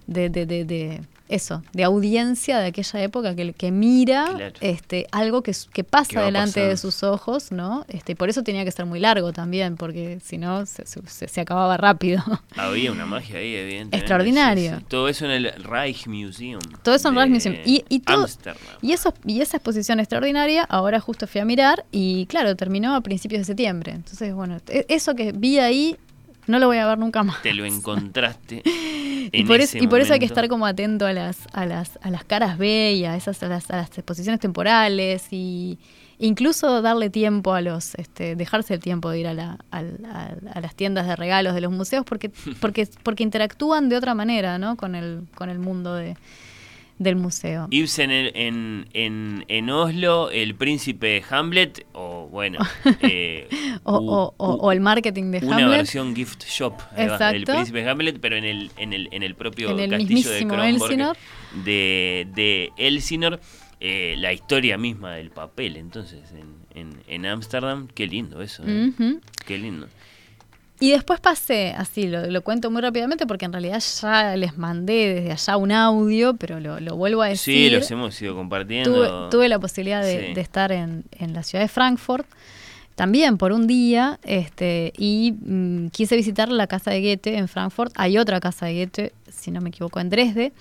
[0.08, 5.54] de, de, de eso, de audiencia de aquella época que, que mira este, algo que,
[5.72, 7.86] que pasa delante de sus ojos, ¿no?
[7.88, 11.78] Este, por eso tenía que ser muy largo también, porque si no se, se, acababa
[11.78, 12.22] rápido.
[12.56, 13.98] Había una magia ahí, evidentemente.
[13.98, 14.82] Extraordinario.
[14.88, 16.62] Todo eso en el Reich Museum.
[16.84, 17.56] Todo eso en el Reich Museum.
[17.66, 18.28] Y, y, todo,
[18.82, 23.02] y, eso, y esa exposición extraordinaria, ahora justo fui a mirar y claro, terminó a
[23.02, 23.94] principios de septiembre.
[23.94, 25.98] Entonces, bueno, e, eso que vi ahí
[26.48, 27.42] no lo voy a ver nunca más.
[27.42, 28.62] Te lo encontraste.
[29.32, 32.00] y, por eso, y por eso hay que estar como atento a las, a las,
[32.02, 35.80] a las caras B y a, esas, a las, exposiciones temporales y
[36.20, 39.82] incluso darle tiempo a los, este, dejarse el tiempo de ir a, la, a,
[40.60, 42.30] las tiendas de regalos de los museos porque,
[42.60, 44.76] porque, porque interactúan de otra manera ¿no?
[44.78, 46.16] con, el, con el mundo de,
[47.00, 47.68] del museo.
[47.72, 52.60] Ibsen en, en, en, Oslo, el príncipe Hamlet, o bueno,
[53.02, 53.48] eh,
[53.84, 55.54] o, o, el marketing de Hamlet.
[55.54, 59.76] Una versión gift shop del príncipe Hamlet, pero en el, en el, en el propio
[59.76, 61.18] castillo de Kronborg
[61.64, 63.40] de, de Elsinor.
[63.86, 66.22] Eh, la historia misma del papel, entonces,
[66.74, 68.94] en Ámsterdam, qué lindo eso, ¿eh?
[69.46, 69.90] qué lindo.
[70.80, 75.14] Y después pasé, así lo, lo, cuento muy rápidamente porque en realidad ya les mandé
[75.14, 77.70] desde allá un audio, pero lo, lo vuelvo a decir.
[77.70, 79.30] Sí, los hemos ido compartiendo.
[79.30, 82.28] Tuve, la posibilidad de, estar en, en, la ciudad de Frankfurt
[82.96, 87.92] también por un día este, y mm, quise visitar la casa de Goethe en Frankfurt.
[87.96, 90.54] Hay otra casa de Goethe, si no me equivoco, en Dresde.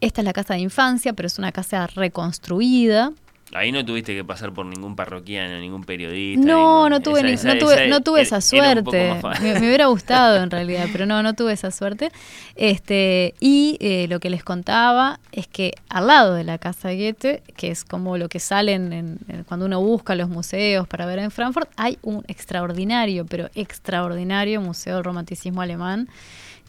[0.00, 3.12] Esta es la casa de infancia, pero es una casa reconstruida.
[3.52, 6.46] Ahí no tuviste que pasar por ningún parroquiano, ningún periodista.
[6.46, 9.20] No, no tuve, esa, no tuve, no tuve esa suerte.
[9.40, 12.12] Me, hubiera gustado en realidad, pero no, no tuve esa suerte.
[12.54, 17.42] Este, y eh, lo que les contaba es que al lado de la casa Goethe,
[17.56, 21.32] que es como lo que salen en, cuando uno busca los museos para ver en
[21.32, 26.08] Frankfurt, hay un extraordinario, pero extraordinario museo del romanticismo alemán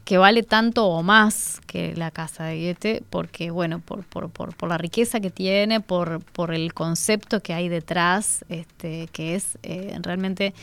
[0.05, 4.55] que vale tanto o más que la casa de Goethe, porque bueno, por, por, por,
[4.55, 9.57] por la riqueza que tiene, por, por el concepto que hay detrás, este, que es
[9.63, 10.53] eh, realmente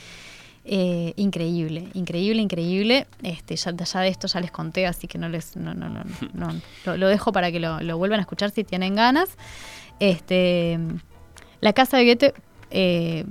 [0.65, 3.07] eh, increíble, increíble, increíble.
[3.23, 6.03] Este, ya, ya, de esto ya les conté, así que no les, no, no, no,
[6.35, 9.31] no, lo, dejo para que lo, lo, vuelvan a escuchar si tienen ganas.
[10.01, 10.79] Este,
[11.61, 12.35] la casa de Goethe
[12.71, 13.25] eh,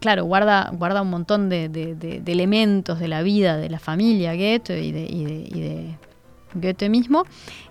[0.00, 4.92] claro, guarda, guarda un montón de, elementos de la vida de la familia Goethe y
[4.92, 5.96] de, y de,
[6.54, 7.24] Goethe mismo,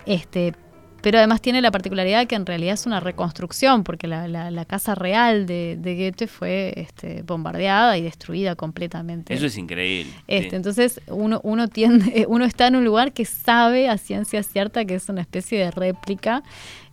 [0.06, 0.54] este,
[1.00, 5.46] pero además tiene la particularidad que en realidad es una reconstrucción, porque la, casa real
[5.46, 9.34] de, Goethe fue este, bombardeada y destruida completamente.
[9.34, 10.12] Eso es increíble.
[10.26, 14.84] Este, Entonces uno, uno, tiende, uno está en un lugar que sabe a ciencia cierta
[14.84, 16.42] que es una especie de réplica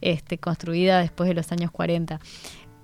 [0.02, 2.20] este, construida después de los años 40.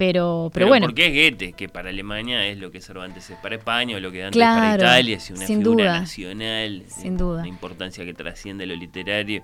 [0.01, 0.87] Pero, pero, bueno.
[0.87, 4.11] Porque es Goethe, que para Alemania es lo que Cervantes es para España, o lo
[4.11, 7.41] que Dante es para Italia, es una figura nacional, sin duda.
[7.41, 9.43] una importancia que trasciende lo literario,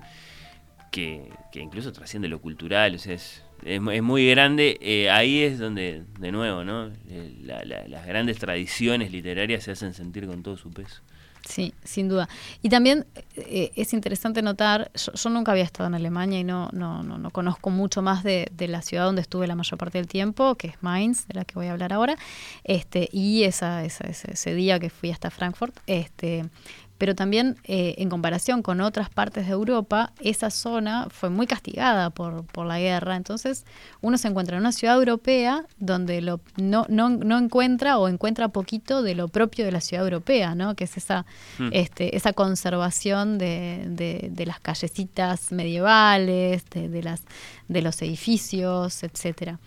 [0.90, 4.76] que, que incluso trasciende lo cultural, o sea, es, es, muy grande.
[4.80, 6.90] Eh, ahí es donde, de nuevo, ¿no?
[7.08, 11.02] Eh, las grandes tradiciones literarias se hacen sentir con todo su peso.
[11.48, 12.28] Sí, sin duda.
[12.60, 13.06] Y también
[13.36, 17.30] eh, es interesante notar, yo, nunca había estado en Alemania y no, no, no, no
[17.30, 20.68] conozco mucho más de, de, la ciudad donde estuve la mayor parte del tiempo, que
[20.68, 22.18] es Mainz, de la que voy a hablar ahora,
[22.64, 26.44] este, y esa, esa, ese, ese, día que fui hasta Frankfurt, este,
[26.98, 32.10] pero también eh, en comparación con otras partes de Europa, esa zona fue muy castigada
[32.10, 33.14] por, por la guerra.
[33.16, 33.64] Entonces
[34.00, 38.48] uno se encuentra en una ciudad europea donde lo, no, no, no encuentra o encuentra
[38.48, 40.74] poquito de lo propio de la ciudad europea, ¿no?
[40.74, 41.24] que es esa,
[41.58, 41.68] hmm.
[41.72, 47.22] este, esa conservación de, de, de, las callecitas medievales, de, de, las,
[47.68, 49.58] de los edificios, etcétera.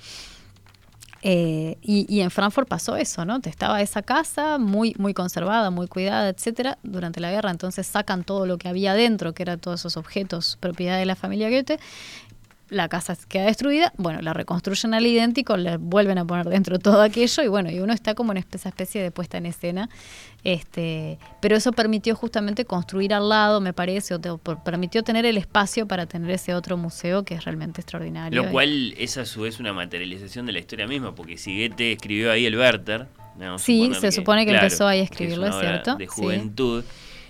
[1.24, 3.40] Eh, y, en Frankfurt pasó eso, ¿no?
[3.44, 7.52] Estaba esa casa muy, muy conservada, muy cuidada, etcétera, durante la guerra.
[7.52, 11.16] Entonces sacan todo lo que había dentro, que eran todos esos objetos propiedad de la
[11.16, 11.80] familia Goethe,
[12.72, 17.02] la casa queda destruida, bueno, la reconstruyen al idéntico, le vuelven a poner dentro todo
[17.02, 19.90] aquello y bueno, y uno está como en esa especie de puesta en escena.
[20.46, 25.86] Este, pero eso permitió justamente construir al lado, me parece, o permitió tener el espacio
[25.86, 28.42] para tener ese otro museo que es realmente extraordinario.
[28.42, 32.32] Lo cual es a su vez una materialización de la historia misma, porque Siguete escribió
[32.32, 33.08] ahí el Werther.
[33.58, 35.96] sí, se supone que empezó ahí a escribirlo, es, cierto.
[35.98, 36.86] De juventud.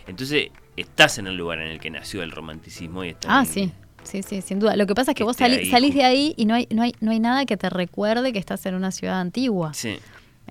[0.06, 3.72] Entonces, estás en el lugar en el que nació el romanticismo y estás Ah, sí.
[4.04, 4.76] Sí, sí, sin duda.
[4.76, 7.12] Lo que pasa es que, vos salís de ahí y no hay, no, hay, no
[7.12, 9.74] hay nada que te recuerde que estás en una ciudad antigua.
[9.74, 9.98] Sí.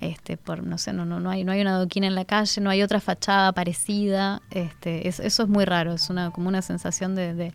[0.00, 2.60] Este, por, no sé, no, no, no hay, no hay una adoquina en la calle,
[2.62, 4.40] no hay otra fachada parecida.
[4.50, 7.52] Este, eso, es muy raro, es una, como una sensación de,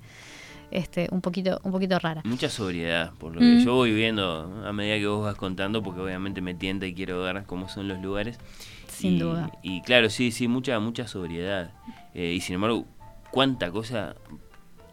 [0.69, 2.21] este, un poquito, un poquito rara.
[2.23, 3.65] Mucha sobriedad, por lo que mm.
[3.65, 7.21] yo voy viendo a medida que vos vas contando, porque obviamente me tienta y quiero
[7.23, 8.37] ver cómo son los lugares.
[8.89, 9.51] Sin duda.
[9.63, 11.71] Y claro, sí, sí, mucha, mucha sobriedad.
[12.13, 12.85] Eh, y sin embargo,
[13.31, 14.15] cuánta cosa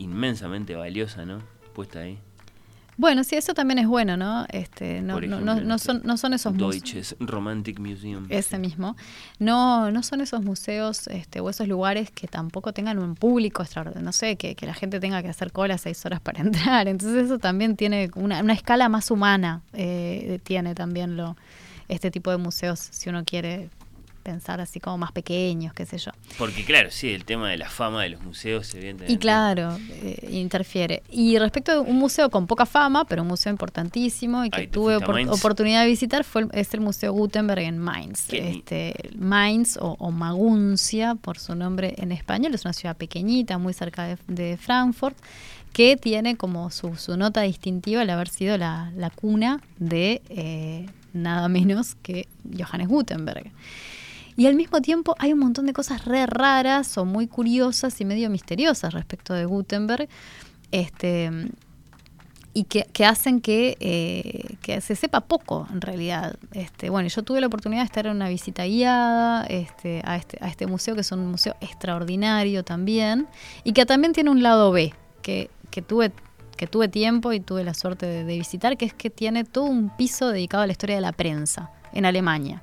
[0.02, 1.38] inmensamente valiosa, ¿no?
[1.74, 2.18] Puesta ahí.
[2.98, 4.44] Bueno, sí, eso también es bueno, ¿no?
[4.50, 8.26] Este, no, no, no, son, no son esos Deutsches Romantic Museum.
[8.28, 8.96] Ese mismo.
[9.38, 14.04] No, no son esos museos este, o esos lugares que tampoco tengan un público extraordinario.
[14.04, 16.86] No sé, que, que, la gente tenga que hacer cola seis horas para entrar.
[16.86, 21.36] Entonces eso también tiene una, una escala más humana, eh, tiene también lo
[21.88, 23.68] este tipo de museos, si uno quiere
[24.22, 26.12] pensar así como más pequeños, qué sé yo.
[26.38, 29.12] Porque claro, sí, el tema de la fama de los museos, evidentemente.
[29.12, 31.02] Y claro, eh, interfiere.
[31.10, 34.96] Y respecto de un museo con poca fama, pero un museo importantísimo y que tuve
[34.96, 38.32] oportunidad de visitar, fue es el Museo Gutenberg en Mainz.
[38.32, 44.16] Este, Mainz o, Maguncia, por su nombre en español, es una ciudad pequeñita, muy cerca
[44.26, 45.16] de, Frankfurt
[45.72, 51.94] que tiene como su, nota distintiva el haber sido la, cuna de eh, nada menos
[52.02, 53.50] que Johannes Gutenberg.
[54.36, 58.30] Y al mismo tiempo hay un montón de cosas raras o muy curiosas y medio
[58.30, 60.08] misteriosas respecto de Gutenberg.
[60.70, 61.30] Este,
[62.54, 66.36] y que, hacen que, eh, que, se sepa poco en realidad.
[66.52, 70.38] Este, bueno, yo tuve la oportunidad de estar en una visita guiada este, a, este,
[70.40, 73.26] a este museo, que es un museo extraordinario también,
[73.64, 74.92] y que también tiene un lado B,
[75.22, 76.12] que, que tuve
[76.62, 79.90] que tuve tiempo y tuve la suerte de, visitar, que es que tiene todo un
[79.96, 82.62] piso dedicado a la historia de la prensa en Alemania.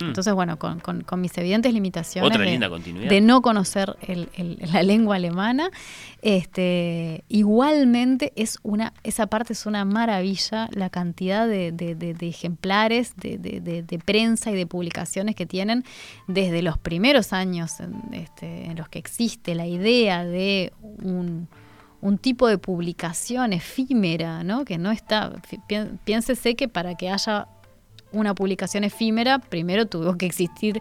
[0.00, 0.06] Hmm.
[0.06, 3.96] Entonces, bueno, con, mis evidentes limitaciones de, no conocer
[4.72, 5.70] la lengua alemana,
[6.22, 14.50] este, igualmente es una, esa parte es una maravilla, la cantidad de, ejemplares de, prensa
[14.50, 15.84] y de publicaciones que tienen
[16.26, 21.48] desde los primeros años en, este, en los que existe la idea de un
[22.06, 24.64] un tipo de publicación efímera, ¿no?
[24.64, 25.32] Que no está.
[26.04, 27.48] Piénsese que para que haya
[28.12, 30.80] una publicación efímera, primero tuvo que existir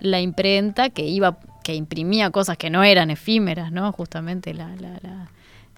[0.00, 3.92] la imprenta que iba, que imprimía cosas que no eran efímeras, ¿no?
[3.92, 4.54] Justamente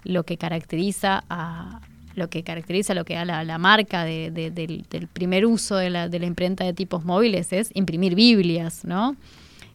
[0.03, 1.81] lo que caracteriza a
[2.15, 6.25] lo que caracteriza lo que da la, marca del, primer uso de la, de la
[6.25, 9.15] imprenta de tipos móviles es imprimir Biblias, ¿no?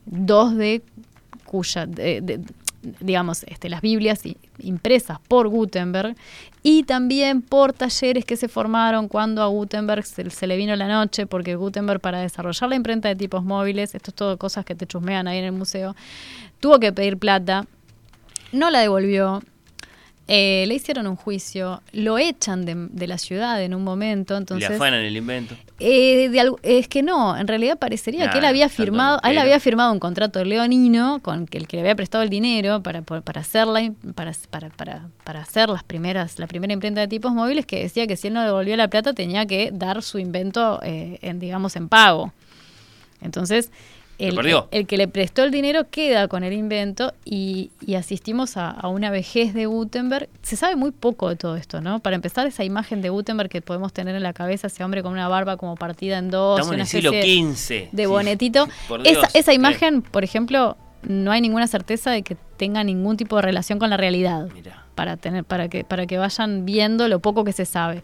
[0.05, 0.83] Dos de
[1.47, 1.87] cuya
[3.01, 4.23] digamos, este, las Biblias
[4.59, 6.17] impresas por Gutenberg
[6.66, 11.27] y también por talleres que se formaron cuando a Gutenberg se, le vino la noche,
[11.27, 14.87] porque Gutenberg para desarrollar la imprenta de tipos móviles, esto es todo cosas que te
[14.87, 15.94] chusmean ahí en el museo,
[16.61, 17.66] tuvo que pedir plata,
[18.50, 19.42] no la devolvió,
[20.27, 24.37] eh, le hicieron un juicio, lo echan de, la ciudad en un momento.
[24.37, 25.55] Entonces, ¿Le afanan el invento?
[25.81, 26.31] Eh,
[26.63, 30.43] es que no, en realidad parecería que él había firmado, él había firmado un contrato
[30.43, 33.67] leonino con el que le había prestado el dinero para, para, hacer,
[34.15, 38.17] para, para, para, hacer las primeras, la primera imprenta de tipos móviles que decía que
[38.17, 41.91] si él no devolvía la plata tenía que dar su invento, eh, en, digamos, en
[41.91, 42.33] pago.
[43.21, 43.71] Entonces,
[44.18, 49.55] el, que le prestó el dinero queda con el invento y, asistimos a, una vejez
[49.55, 50.29] de Gutenberg.
[50.42, 51.98] Se sabe muy poco de todo esto, ¿no?
[51.98, 55.12] Para empezar, esa imagen de Gutenberg que podemos tener en la cabeza, ese hombre con
[55.12, 57.90] una barba como partida en dos, Estamos en el siglo XV.
[57.92, 58.68] De, bonetito.
[59.05, 63.42] esa, esa imagen, por ejemplo, no hay ninguna certeza de que tenga ningún tipo de
[63.42, 64.48] relación con la realidad.
[64.94, 68.03] Para, tener, para, que, para que vayan viendo lo poco que se sabe.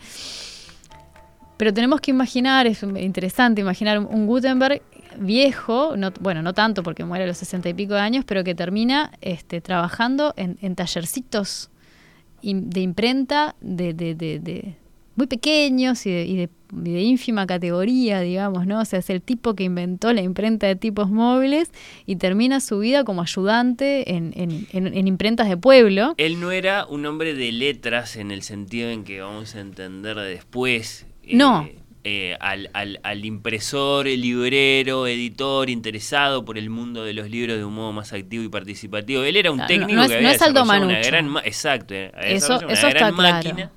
[1.57, 4.83] Pero tenemos que imaginar, es interesante imaginar un Gutenberg
[5.19, 8.45] viejo, no, bueno, no tanto porque muere a los sesenta y pico de años, pero
[8.45, 11.71] que termina este, trabajando en, en tallercitos
[12.43, 14.75] de imprenta de, de, de,
[15.17, 18.81] muy pequeños y, y, de, ínfima categoría, digamos, ¿no?
[18.81, 21.71] O sea, es el tipo que inventó la imprenta de tipos móviles
[22.07, 26.15] y termina su vida como ayudante en, en, en, imprentas de pueblo.
[26.17, 30.17] Él no era un hombre de letras en el sentido en que vamos a entender
[30.17, 31.07] después.
[31.31, 31.69] No.
[32.03, 37.29] Eh, eh, al, al, al, impresor, el librero, editor interesado por el mundo de los
[37.29, 39.23] libros de un modo más activo y participativo.
[39.23, 43.71] Él era un técnico que había no una gran, exacto, eso, eso gran máquina.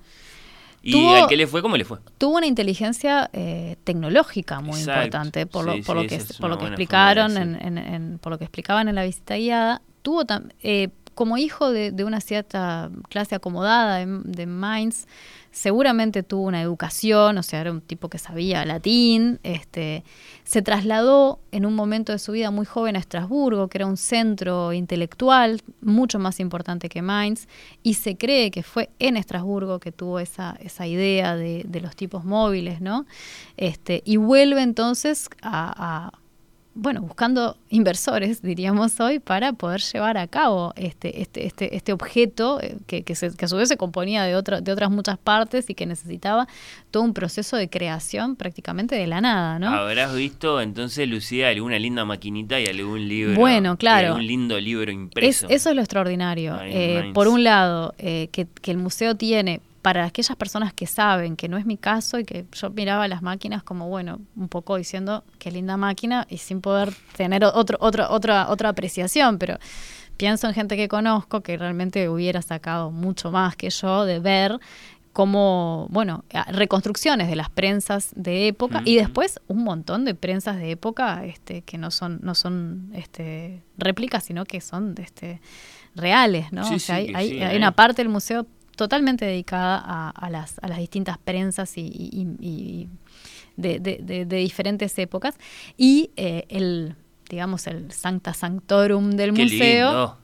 [0.81, 1.61] ¿Y al que le fue?
[1.61, 1.99] ¿Cómo le fue?
[2.17, 6.65] Tuvo una inteligencia eh, tecnológica muy importante, por lo, por lo que, por lo que
[6.65, 9.81] explicaron, en, por lo que explicaban en la visita guiada.
[10.01, 10.25] Tuvo
[10.61, 15.07] eh, como hijo de, de, una cierta clase acomodada de, de Mainz,
[15.53, 20.03] seguramente tuvo una educación, o sea, era un tipo que sabía latín, este,
[20.43, 23.95] se trasladó en un momento de su vida muy joven a Estrasburgo, que era un
[23.95, 27.47] centro intelectual mucho más importante que Mainz,
[27.83, 31.95] y se cree que fue en Estrasburgo que tuvo esa, esa idea de, de los
[31.95, 33.05] tipos móviles, ¿no?
[33.55, 36.11] Este, y vuelve entonces a
[36.75, 42.59] bueno, buscando inversores, diríamos hoy, para poder llevar a cabo este, este, este, este objeto
[42.61, 45.85] eh, que, que, a su vez se componía de, de otras muchas partes y que
[45.85, 46.47] necesitaba
[46.89, 49.69] todo un proceso de creación prácticamente de la nada, ¿no?
[49.69, 53.35] Habrás visto entonces, Lucía, alguna linda maquinita y algún libro.
[53.35, 54.15] Bueno, claro.
[54.15, 55.47] Un lindo libro impreso.
[55.49, 56.57] eso es lo extraordinario.
[56.63, 61.35] Eh, por un lado, eh, que, que el museo tiene para aquellas personas que saben,
[61.35, 64.77] que no es mi caso y que yo miraba las máquinas como, bueno, un poco
[64.77, 69.59] diciendo qué linda máquina y sin poder tener otro, otro, otra, otra apreciación, pero
[70.15, 74.57] pienso en gente que conozco que realmente hubiera sacado mucho más que yo de ver
[75.11, 80.71] como, bueno, reconstrucciones de las prensas de época y después un montón de prensas de
[80.71, 85.41] época este, que no son, no son este, réplicas, sino que son este,
[85.93, 86.67] reales, ¿no?
[86.67, 91.17] o sea, hay, hay, una parte del museo totalmente dedicada a, las, a las distintas
[91.17, 92.87] prensas y,
[93.55, 95.35] de, de, diferentes épocas.
[95.77, 96.95] Y eh, el,
[97.29, 100.17] digamos, el Sancta Sanctorum del museo.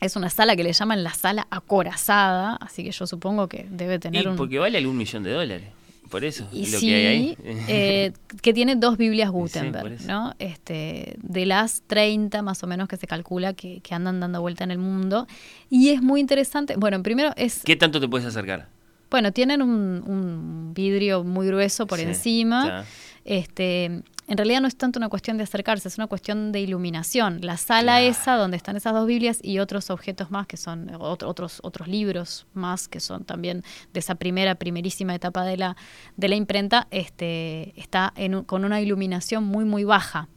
[0.00, 4.00] Es una sala que le llaman la sala acorazada, así que yo supongo que debe
[4.00, 5.68] tener y Porque vale algún millón de dólares.
[6.12, 7.38] Por eso, y lo que hay ahí.
[7.68, 10.34] Eh, que tiene dos Biblias Gutenberg, ¿no?
[10.38, 14.72] Este, de las 30 más o menos que se calcula que, andan dando vuelta en
[14.72, 15.26] el mundo.
[15.70, 16.76] Y es muy interesante.
[16.76, 17.62] Bueno, primero es.
[17.64, 18.68] ¿Qué tanto te puedes acercar?
[19.10, 22.84] Bueno, tienen un, vidrio muy grueso por encima.
[23.24, 24.02] Este,
[24.32, 27.40] en realidad no es tanto una cuestión de acercarse, es una cuestión de iluminación.
[27.42, 31.60] La sala esa donde están esas dos Biblias y otros objetos más que son otros
[31.62, 33.62] otros libros más que son también
[33.92, 35.76] de esa primera primerísima etapa de la
[36.16, 38.14] de la imprenta, este está
[38.46, 40.28] con una iluminación muy muy baja.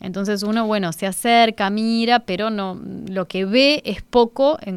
[0.00, 4.76] Entonces uno, bueno, se acerca, mira, pero no, lo que ve es poco, en,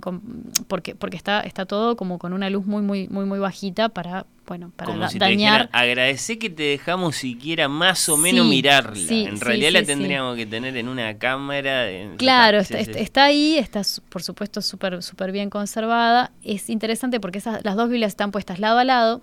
[0.68, 4.26] porque, porque está, está todo como con una luz muy, muy, muy, muy bajita para,
[4.48, 5.70] bueno, para como si dañar.
[5.70, 9.12] Te que te dejamos siquiera más o menos mirarla.
[9.12, 11.88] en realidad la tendríamos que tener en una cámara.
[12.18, 16.32] claro, está, ahí, está por supuesto súper súper bien conservada.
[16.44, 19.22] Es interesante porque esas, las dos Biblias están puestas lado a lado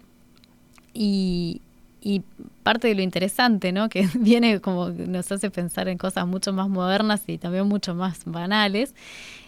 [0.92, 1.62] y,
[2.07, 2.22] y
[2.62, 3.88] parte de lo interesante, ¿no?
[3.88, 8.20] Que viene como nos hace pensar en cosas mucho más modernas y también mucho más
[8.24, 8.94] banales,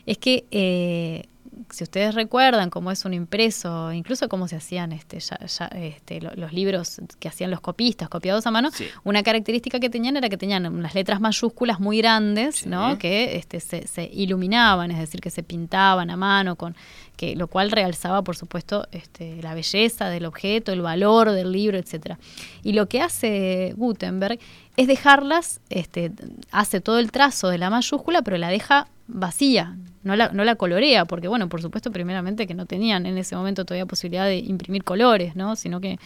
[0.07, 1.27] es que eh,
[1.71, 6.53] si ustedes recuerdan cómo es un impreso, incluso cómo se hacían este, ya, este, los
[6.53, 8.71] libros que hacían los copistas, copiados a mano,
[9.05, 12.99] una característica que tenían era que tenían unas letras mayúsculas muy grandes, ¿no?
[12.99, 16.77] Que este, se, se, iluminaban, es decir, que se pintaban a mano, con
[17.17, 21.77] que lo cual realzaba, por supuesto, este, la belleza del objeto, el valor del libro,
[21.77, 22.19] etcétera.
[22.63, 24.39] Y lo que hace Gutenberg
[24.77, 26.13] es dejarlas, este,
[26.53, 30.55] hace todo el trazo de la mayúscula, pero la deja vacía, no la, no la
[30.55, 34.39] colorea, porque bueno, por supuesto, primeramente que no tenían en ese momento todavía posibilidad de
[34.39, 35.57] imprimir colores, ¿no?
[35.57, 35.99] Sino que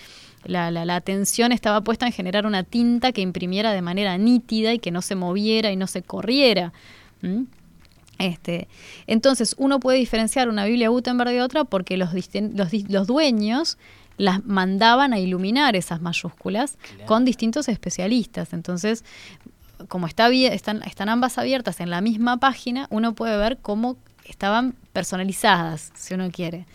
[0.45, 4.79] la, la, atención estaba puesta en generar una tinta que imprimiera de manera nítida y
[4.79, 6.73] que no se moviera y no se corriera.
[8.19, 8.69] Este,
[9.07, 13.79] entonces, uno puede diferenciar una Biblia Gutenberg de otra porque los, los, los dueños
[14.17, 18.53] las mandaban a iluminar esas mayúsculas con distintos especialistas.
[18.53, 19.05] Entonces,
[19.89, 24.75] como está están, están ambas abiertas en la misma página, uno puede ver cómo estaban
[24.93, 26.67] personalizadas, si uno quiere.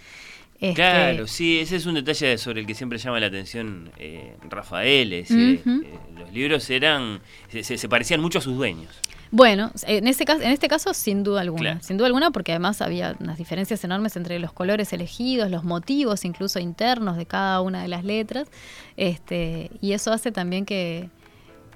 [0.59, 4.35] Este, claro, sí, ese es un detalle sobre el que siempre llama la atención eh,
[4.49, 5.13] Rafael.
[5.13, 8.89] Eh, los libros eran se, se, parecían mucho a sus dueños.
[9.29, 12.81] Bueno, en este caso, en este caso sin duda alguna, sin duda alguna, porque además
[12.81, 17.81] había unas diferencias enormes entre los colores elegidos, los motivos incluso internos de cada una
[17.81, 18.47] de las letras,
[18.95, 21.09] este, y eso hace también que,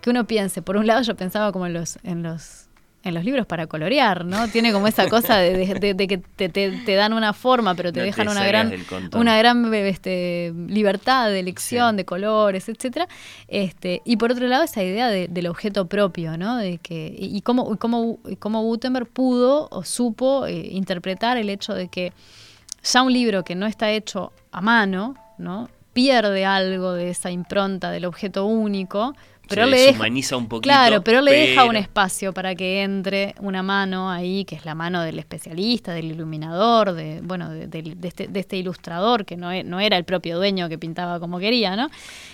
[0.02, 0.62] que uno piense.
[0.62, 2.68] Por un lado, yo pensaba como en los, en los
[3.04, 4.48] en los libros para colorear, ¿no?
[4.48, 8.74] Tiene como esa cosa de, que te, dan una forma, pero te dejan una gran,
[9.14, 13.08] una gran este, libertad de elección de colores, etcétera.
[13.48, 16.58] Este, y por otro lado, esa idea del objeto propio, ¿no?
[16.58, 21.88] De que, y, cómo, cómo, cómo Gutenberg pudo o supo eh, interpretar el hecho de
[21.88, 22.14] que
[22.84, 25.70] ya un libro que no está hecho a mano, ¿no?
[25.94, 29.14] pierde algo de esa impronta del objeto único,
[29.48, 30.62] pero le deja, un poquito.
[30.62, 34.76] Claro, pero le deja un espacio para que entre una mano ahí, que es la
[34.76, 39.64] mano del especialista, del iluminador, de bueno, de, este, de este, ilustrador, que no, e,
[39.64, 41.90] no, era el propio dueño que pintaba como quería, ¿no?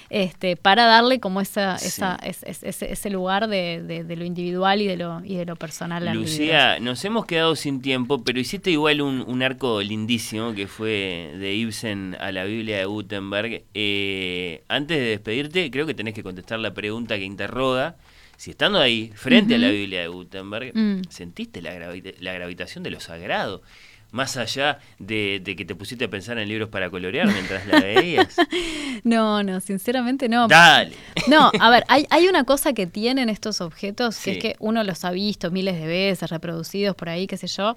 [0.09, 5.21] Este, para darle como esa, esa ese, ese, lugar de, lo individual y de lo,
[5.25, 6.05] y de lo personal.
[6.13, 11.33] Lucía, nos hemos quedado sin tiempo, pero hiciste igual un, un, arco lindísimo que fue
[11.37, 13.63] de Ibsen a la Biblia de Gutenberg.
[13.73, 17.97] Eh, antes de despedirte, creo que tenés que contestar la pregunta que interroga
[18.37, 21.01] si estando ahí, frente a la Biblia de Gutenberg, mm.
[21.09, 21.73] sentiste la,
[22.19, 23.63] la, gravitación de lo sagrado,
[24.11, 28.37] más allá de, que te pusiste a pensar en libros para colorear mientras la veías.
[29.03, 30.47] no, no, sinceramente no.
[30.47, 30.93] Dale.
[31.27, 34.83] No, a ver, hay, hay una cosa que tienen estos objetos, que es que uno
[34.83, 37.75] los ha visto miles de veces, reproducidos por ahí, qué sé yo,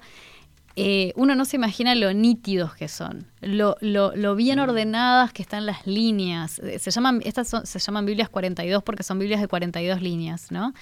[0.75, 4.61] eh, uno no se imagina lo nítidos que son, lo, lo, bien mm.
[4.61, 6.59] ordenadas que están las líneas.
[6.59, 10.73] Eh, se llaman, estas se llaman Biblias 42 porque son Biblias de 42 líneas, ¿no?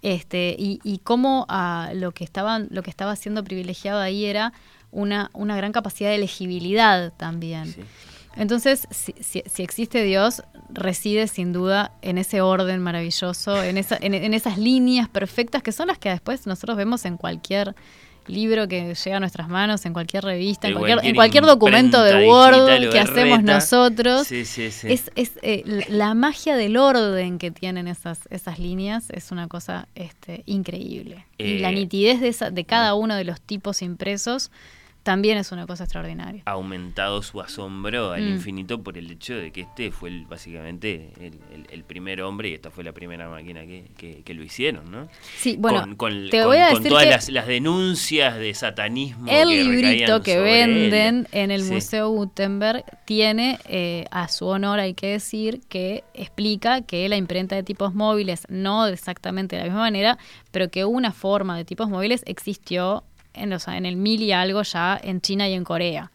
[0.00, 4.52] Este, y, y cómo ah, lo, que estaban, lo que estaba siendo privilegiado ahí era
[4.90, 7.74] una, una gran capacidad de legibilidad también.
[8.36, 14.32] Entonces, si, si, existe Dios, reside sin duda en ese orden maravilloso, en, esa, en
[14.32, 17.74] esas líneas perfectas que son las que después nosotros vemos en cualquier
[18.28, 22.98] libro que llega a nuestras manos, en cualquier revista, en cualquier, documento de Word que
[22.98, 24.30] hacemos nosotros.
[24.30, 24.58] Es,
[25.14, 30.42] es eh, la magia del orden que tienen esas, esas líneas es una cosa este,
[30.46, 31.26] increíble.
[31.38, 34.50] y la eh, nitidez de, esa, de cada uno de los tipos impresos
[35.08, 36.42] también es una cosa extraordinaria.
[36.44, 38.28] Ha aumentado su asombro al mm.
[38.28, 41.14] infinito por el hecho de que este fue el, básicamente
[41.70, 45.08] el, primer hombre y esta fue la primera máquina que, lo hicieron, ¿no?
[45.38, 49.24] Sí, bueno, con, te voy a decir todas las, denuncias de satanismo.
[49.30, 55.06] El librito que venden en el Museo Gutenberg tiene eh, a su honor, hay que
[55.06, 60.18] decir, que explica que la imprenta de tipos móviles, no exactamente de la misma manera,
[60.50, 63.04] pero que una forma de tipos móviles existió
[63.42, 66.10] en, en el mil y algo ya en China y en Corea.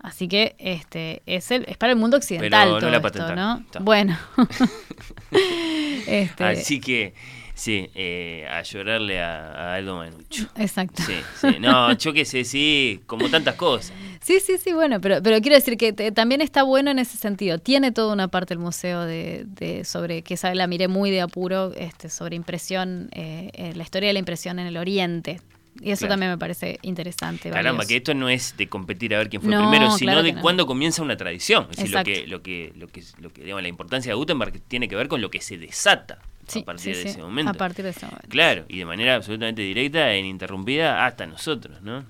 [0.00, 3.64] Así que este es, el, es para el mundo occidental todo esto, ¿no?
[3.80, 4.16] Bueno.
[6.06, 6.44] este...
[6.44, 7.14] Así que
[7.54, 10.46] sí, eh, a llorarle a, Aldo Manucho.
[10.56, 11.02] Exacto.
[11.02, 11.56] Sí, sí.
[11.58, 13.92] No, yo qué sé, sí, como tantas cosas.
[14.22, 17.58] Sí, sí, sí, bueno, pero, pero quiero decir que también está bueno en ese sentido.
[17.58, 21.22] Tiene toda una parte el museo de, de sobre, que sabe, la miré muy de
[21.22, 25.40] apuro, este, sobre impresión, eh, eh, la historia de la impresión en el Oriente
[25.80, 27.50] y eso también me parece interesante.
[27.50, 30.66] Caramba, que esto no es de competir a ver quién fue primero, sino de cuándo
[30.66, 31.68] comienza una tradición.
[31.70, 34.60] Es decir, lo que, lo que, lo que, lo que digamos, la importancia de Gutenberg
[34.68, 36.18] tiene que ver con lo que se desata
[36.56, 37.50] a partir de ese momento.
[37.50, 38.28] A partir de ese momento.
[38.28, 42.04] Claro, y de manera absolutamente directa e ininterrumpida hasta nosotros, ¿no?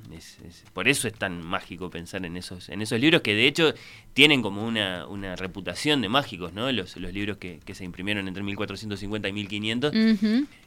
[0.73, 3.75] por eso es tan mágico pensar en esos, en esos libros que de hecho
[4.15, 6.71] tienen como una, una reputación de mágicos, ¿no?
[6.73, 9.93] Los, los libros que, que se imprimieron entre 1450 y 1500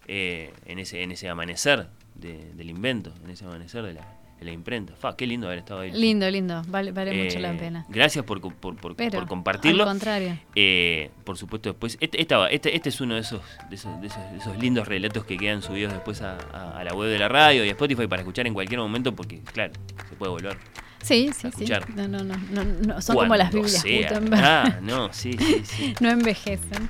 [0.08, 4.96] eh, en, ese, en ese amanecer del invento, en ese amanecer de la, la imprenta.
[4.96, 5.92] Fa, qué lindo haber estado ahí.
[5.92, 7.86] Lindo, lindo, vale, vale mucho la eh, pena.
[7.90, 9.84] Gracias por, por, por, por compartirlo.
[9.84, 10.38] Al contrario.
[10.56, 14.58] Eh, por supuesto, después, este, este, este, es uno de esos, de esos, de esos,
[14.58, 16.38] lindos relatos que quedan subidos después a,
[16.78, 19.42] a, la web de la radio y a Spotify para escuchar en cualquier momento, porque,
[19.42, 19.74] claro,
[20.10, 20.58] se puede volver.
[21.04, 21.66] Sí, sí, sí.
[21.96, 23.84] No, no, no, no, son como las Biblias.
[24.34, 25.94] Ah, no, sí, sí, sí.
[26.00, 26.90] no envejecen.